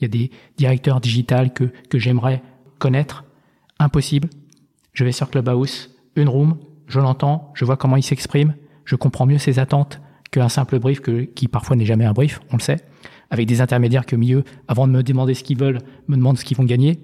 [0.00, 2.42] il y a des directeurs digitales que, que j'aimerais
[2.78, 3.24] connaître.
[3.78, 4.28] Impossible.
[4.92, 9.26] Je vais sur Clubhouse, une room, je l'entends, je vois comment il s'exprime, je comprends
[9.26, 10.00] mieux ses attentes
[10.30, 12.84] qu'un simple brief que, qui parfois n'est jamais un brief, on le sait,
[13.30, 16.44] avec des intermédiaires que milieu, avant de me demander ce qu'ils veulent, me demandent ce
[16.44, 16.98] qu'ils vont gagner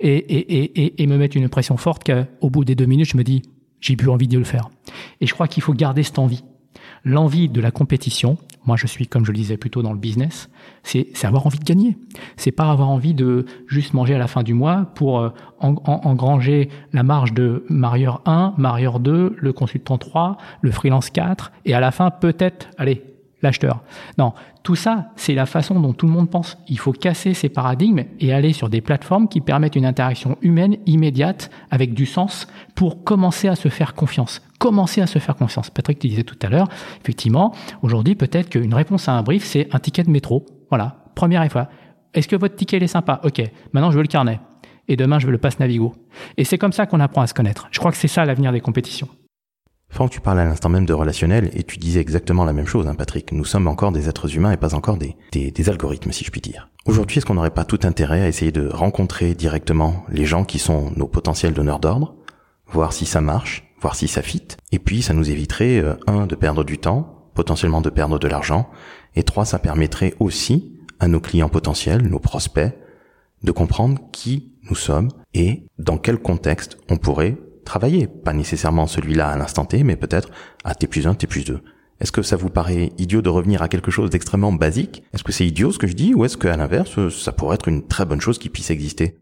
[0.00, 3.16] et, et, et, et me mettre une pression forte qu'au bout des deux minutes, je
[3.16, 3.42] me dis,
[3.80, 4.68] j'ai plus envie de le faire.
[5.20, 6.44] Et je crois qu'il faut garder cette envie.
[7.04, 10.50] L'envie de la compétition, moi je suis, comme je le disais plutôt dans le business,
[10.82, 11.96] c'est avoir envie de gagner.
[12.36, 16.68] C'est pas avoir envie de juste manger à la fin du mois pour euh, engranger
[16.92, 21.80] la marge de marieur 1, marieur 2, le consultant 3, le freelance 4, et à
[21.80, 23.02] la fin peut-être, allez,
[23.46, 23.82] l'acheteur.
[24.18, 24.32] Non,
[24.62, 26.58] tout ça, c'est la façon dont tout le monde pense.
[26.68, 30.76] Il faut casser ces paradigmes et aller sur des plateformes qui permettent une interaction humaine
[30.86, 34.42] immédiate avec du sens pour commencer à se faire confiance.
[34.58, 35.70] Commencer à se faire confiance.
[35.70, 36.68] Patrick, tu disais tout à l'heure,
[37.00, 40.44] effectivement, aujourd'hui, peut-être qu'une réponse à un brief, c'est un ticket de métro.
[40.68, 41.68] Voilà, première fois.
[42.14, 43.20] Est-ce que votre ticket est sympa?
[43.24, 43.42] Ok,
[43.72, 44.40] maintenant je veux le carnet.
[44.88, 45.94] Et demain, je veux le passe Navigo.
[46.36, 47.68] Et c'est comme ça qu'on apprend à se connaître.
[47.70, 49.08] Je crois que c'est ça l'avenir des compétitions.
[49.88, 52.86] Franck, tu parlais à l'instant même de relationnel et tu disais exactement la même chose,
[52.86, 53.32] hein, Patrick.
[53.32, 55.16] Nous sommes encore des êtres humains et pas encore des,
[55.68, 56.68] algorithmes, si je puis dire.
[56.84, 60.58] Aujourd'hui, est-ce qu'on n'aurait pas tout intérêt à essayer de rencontrer directement les gens qui
[60.58, 62.14] sont nos potentiels donneurs d'ordre,
[62.66, 66.26] voir si ça marche, voir si ça fit, et puis ça nous éviterait, euh, un,
[66.26, 68.68] de perdre du temps, potentiellement de perdre de l'argent,
[69.14, 72.74] et trois, ça permettrait aussi à nos clients potentiels, nos prospects,
[73.42, 77.36] de comprendre qui nous sommes et dans quel contexte on pourrait
[77.66, 78.06] travailler.
[78.06, 80.30] Pas nécessairement celui-là à l'instant T, mais peut-être
[80.64, 81.60] à T plus 1, T plus 2.
[82.00, 85.02] Est-ce que ça vous paraît idiot de revenir à quelque chose d'extrêmement basique?
[85.12, 87.68] Est-ce que c'est idiot ce que je dis ou est-ce qu'à l'inverse, ça pourrait être
[87.68, 89.18] une très bonne chose qui puisse exister?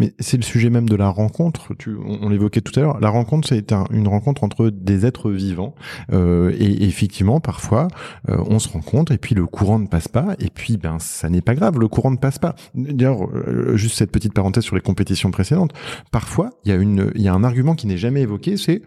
[0.00, 1.74] Mais c'est le sujet même de la rencontre.
[2.06, 3.00] On, l'évoquait tout à l'heure.
[3.00, 5.74] La rencontre, c'est une rencontre entre des êtres vivants.
[6.10, 7.88] Euh, et, effectivement, parfois,
[8.30, 10.36] euh, on se rencontre et puis le courant ne passe pas.
[10.38, 11.78] Et puis, ben, ça n'est pas grave.
[11.78, 12.54] Le courant ne passe pas.
[12.74, 15.74] D'ailleurs, euh, juste cette petite parenthèse sur les compétitions précédentes.
[16.10, 18.56] Parfois, il y a une, il y a un argument qui n'est jamais évoqué.
[18.56, 18.80] C'est,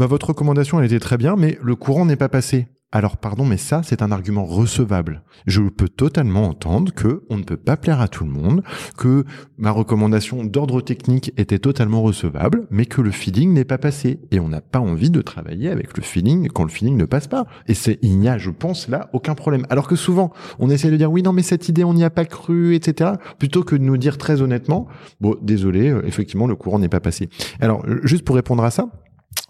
[0.00, 2.66] bah, votre recommandation, elle était très bien, mais le courant n'est pas passé.
[2.90, 5.22] Alors pardon, mais ça, c'est un argument recevable.
[5.46, 8.62] Je peux totalement entendre que on ne peut pas plaire à tout le monde,
[8.96, 9.24] que
[9.58, 14.20] ma recommandation d'ordre technique était totalement recevable, mais que le feeling n'est pas passé.
[14.30, 17.26] Et on n'a pas envie de travailler avec le feeling quand le feeling ne passe
[17.26, 17.46] pas.
[17.66, 19.66] Et c'est, il n'y a, je pense, là, aucun problème.
[19.68, 22.10] Alors que souvent, on essaie de dire oui, non, mais cette idée, on n'y a
[22.10, 23.10] pas cru, etc.
[23.38, 24.88] Plutôt que de nous dire très honnêtement,
[25.20, 27.28] bon, désolé, euh, effectivement, le courant n'est pas passé.
[27.60, 28.88] Alors, juste pour répondre à ça,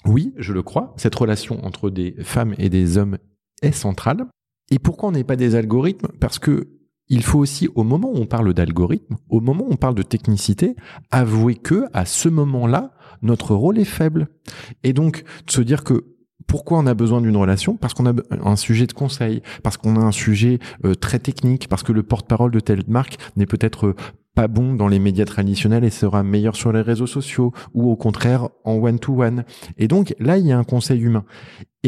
[0.04, 3.18] oui, je le crois, cette relation entre des femmes et des hommes
[3.62, 4.26] est centrale.
[4.70, 6.08] Et pourquoi on n'est pas des algorithmes?
[6.20, 6.68] Parce que
[7.10, 10.02] il faut aussi, au moment où on parle d'algorithme, au moment où on parle de
[10.02, 10.76] technicité,
[11.10, 12.92] avouer que, à ce moment-là,
[13.22, 14.28] notre rôle est faible.
[14.84, 16.04] Et donc, de se dire que
[16.46, 17.76] pourquoi on a besoin d'une relation?
[17.76, 21.68] Parce qu'on a un sujet de conseil, parce qu'on a un sujet euh, très technique,
[21.68, 23.96] parce que le porte-parole de telle marque n'est peut-être euh,
[24.38, 27.96] pas bon dans les médias traditionnels et sera meilleur sur les réseaux sociaux ou au
[27.96, 29.42] contraire en one-to-one.
[29.78, 31.24] Et donc là, il y a un conseil humain.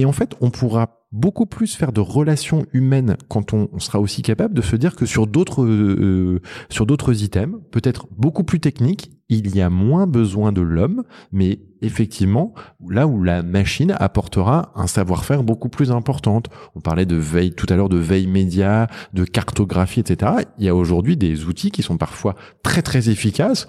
[0.01, 4.23] Et en fait, on pourra beaucoup plus faire de relations humaines quand on, sera aussi
[4.23, 6.41] capable de se dire que sur d'autres euh,
[6.71, 11.61] sur d'autres items, peut-être beaucoup plus techniques, il y a moins besoin de l'homme, mais
[11.83, 12.53] effectivement,
[12.89, 16.43] là où la machine apportera un savoir-faire beaucoup plus important.
[16.75, 20.33] On parlait de veille tout à l'heure de veille média, de cartographie, etc.
[20.59, 23.67] Il y a aujourd'hui des outils qui sont parfois très très efficaces,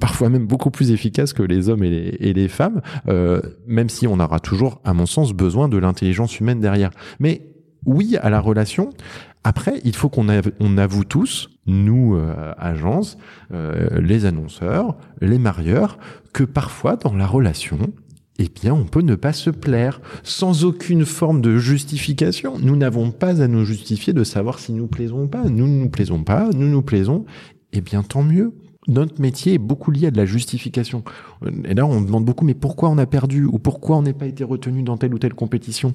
[0.00, 4.20] parfois même beaucoup plus efficaces que les hommes et les, femmes, euh, même si on
[4.20, 6.90] aura toujours, à mon sens, besoin de l'intelligence humaine derrière.
[7.20, 7.42] Mais
[7.86, 8.90] oui à la relation.
[9.46, 13.18] Après, il faut qu'on avoue tous, nous, euh, agences,
[13.52, 15.98] euh, les annonceurs, les marieurs,
[16.32, 17.78] que parfois dans la relation,
[18.38, 22.58] eh bien, on peut ne pas se plaire sans aucune forme de justification.
[22.58, 25.44] Nous n'avons pas à nous justifier de savoir si nous plaisons ou pas.
[25.44, 27.26] Nous ne nous plaisons pas, nous nous plaisons.
[27.72, 28.54] Eh bien, tant mieux
[28.88, 31.04] notre métier est beaucoup lié à de la justification.
[31.64, 34.26] Et là, on demande beaucoup, mais pourquoi on a perdu ou pourquoi on n'a pas
[34.26, 35.92] été retenu dans telle ou telle compétition?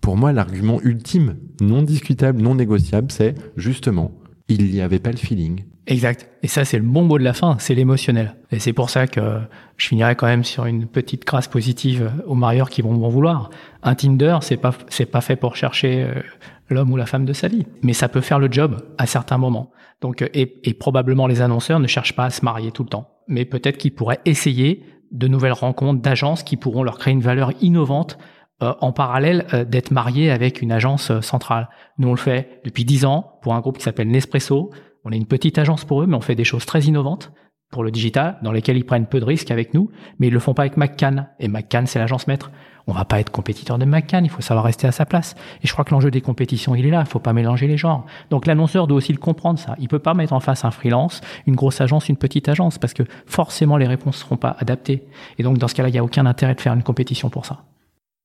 [0.00, 4.12] Pour moi, l'argument ultime, non discutable, non négociable, c'est justement,
[4.48, 5.64] il n'y avait pas le feeling.
[5.88, 6.28] Exact.
[6.42, 8.36] Et ça, c'est le bon mot de la fin, c'est l'émotionnel.
[8.52, 9.40] Et c'est pour ça que
[9.78, 13.48] je finirai quand même sur une petite grâce positive aux marieurs qui vont m'en vouloir.
[13.82, 16.20] Un Tinder, c'est pas, c'est pas fait pour chercher euh,
[16.68, 17.66] l'homme ou la femme de sa vie.
[17.82, 19.72] Mais ça peut faire le job à certains moments.
[20.02, 23.08] Donc, euh, et, probablement les annonceurs ne cherchent pas à se marier tout le temps.
[23.26, 27.52] Mais peut-être qu'ils pourraient essayer de nouvelles rencontres d'agences qui pourront leur créer une valeur
[27.62, 28.18] innovante
[28.62, 31.70] euh, en parallèle d'être mariés avec une agence centrale.
[31.96, 34.70] Nous, on le fait depuis dix ans pour un groupe qui s'appelle Nespresso.
[35.08, 37.32] On est une petite agence pour eux, mais on fait des choses très innovantes
[37.70, 40.38] pour le digital, dans lesquelles ils prennent peu de risques avec nous, mais ils le
[40.38, 41.28] font pas avec McCann.
[41.40, 42.50] Et McCann, c'est l'agence maître
[42.88, 45.36] on va pas être compétiteur de McCann, il faut savoir rester à sa place.
[45.62, 47.76] Et je crois que l'enjeu des compétitions, il est là, il faut pas mélanger les
[47.76, 48.06] genres.
[48.30, 49.76] Donc l'annonceur doit aussi le comprendre ça.
[49.78, 52.94] Il peut pas mettre en face un freelance, une grosse agence, une petite agence, parce
[52.94, 55.04] que forcément les réponses seront pas adaptées.
[55.36, 57.44] Et donc dans ce cas-là, il y a aucun intérêt de faire une compétition pour
[57.44, 57.64] ça.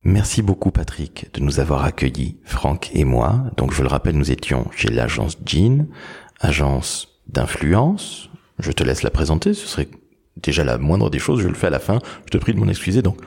[0.06, 3.46] Merci beaucoup Patrick de nous avoir accueillis, Franck et moi.
[3.58, 5.88] Donc je le rappelle, nous étions chez l'agence Jean,
[6.44, 8.30] agence d'influence.
[8.60, 9.88] Je te laisse la présenter, ce serait
[10.38, 12.00] déjà la moindre des choses, je le fais à la fin.
[12.26, 13.02] Je te prie de m'en excuser.
[13.02, 13.18] Donc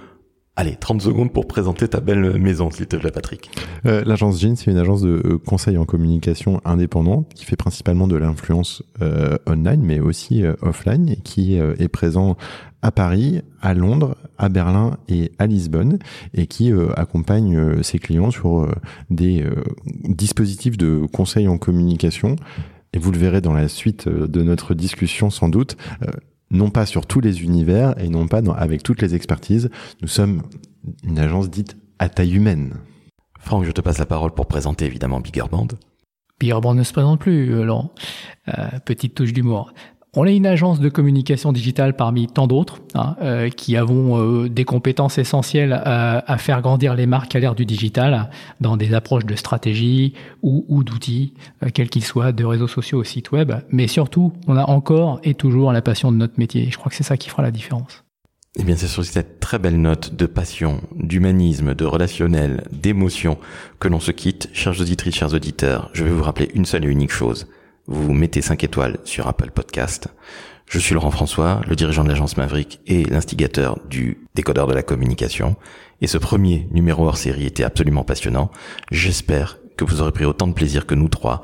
[0.58, 3.50] Allez, 30 secondes pour présenter ta belle maison, s'il te plaît, Patrick.
[3.84, 8.08] Euh, L'agence Jean, c'est une agence de euh, conseil en communication indépendante qui fait principalement
[8.08, 12.38] de l'influence euh, online, mais aussi offline, qui est présent
[12.80, 15.98] à Paris, à Londres, à Berlin et à Lisbonne,
[16.32, 18.66] et qui accompagne ses clients sur
[19.10, 19.44] des
[20.04, 22.36] dispositifs de conseil en communication.
[22.96, 25.76] Et vous le verrez dans la suite de notre discussion sans doute
[26.50, 29.70] non pas sur tous les univers et non pas avec toutes les expertises.
[30.00, 30.42] Nous sommes
[31.02, 32.74] une agence dite à taille humaine.
[33.40, 35.68] Franck, je te passe la parole pour présenter évidemment Bigger Band.
[36.38, 37.92] Bigger Band ne se présente plus, euh, Laurent.
[38.48, 39.72] Euh, petite touche d'humour.
[40.18, 44.48] On est une agence de communication digitale parmi tant d'autres hein, euh, qui avons euh,
[44.48, 48.30] des compétences essentielles à, à, faire grandir les marques à l'ère du digital
[48.62, 53.00] dans des approches de stratégie ou, ou d'outils, euh, quels qu'ils soient, de réseaux sociaux
[53.00, 53.52] au site web.
[53.68, 56.66] Mais surtout, on a encore et toujours la passion de notre métier.
[56.70, 58.02] Je crois que c'est ça qui fera la différence.
[58.58, 63.36] Eh bien, c'est sur cette très belle note de passion, d'humanisme, de relationnel, d'émotion
[63.80, 64.48] que l'on se quitte.
[64.54, 67.46] Chers auditrices, chers auditeurs, je vais vous rappeler une seule et unique chose
[67.86, 70.08] vous mettez 5 étoiles sur Apple Podcast.
[70.68, 74.82] Je suis Laurent François, le dirigeant de l'agence Maverick et l'instigateur du décodeur de la
[74.82, 75.56] communication.
[76.00, 78.50] Et ce premier numéro hors série était absolument passionnant.
[78.90, 81.42] J'espère que vous aurez pris autant de plaisir que nous trois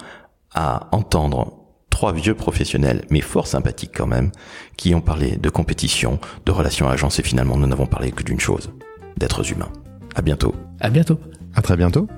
[0.55, 1.59] à entendre
[1.91, 4.33] trois vieux professionnels, mais fort sympathiques quand même,
[4.77, 8.41] qui ont parlé de compétition, de relations agence et finalement nous n'avons parlé que d'une
[8.41, 8.73] chose,
[9.17, 9.73] d'êtres humains.
[10.17, 10.55] À bientôt.
[10.81, 11.21] À bientôt.
[11.55, 12.09] À très bientôt.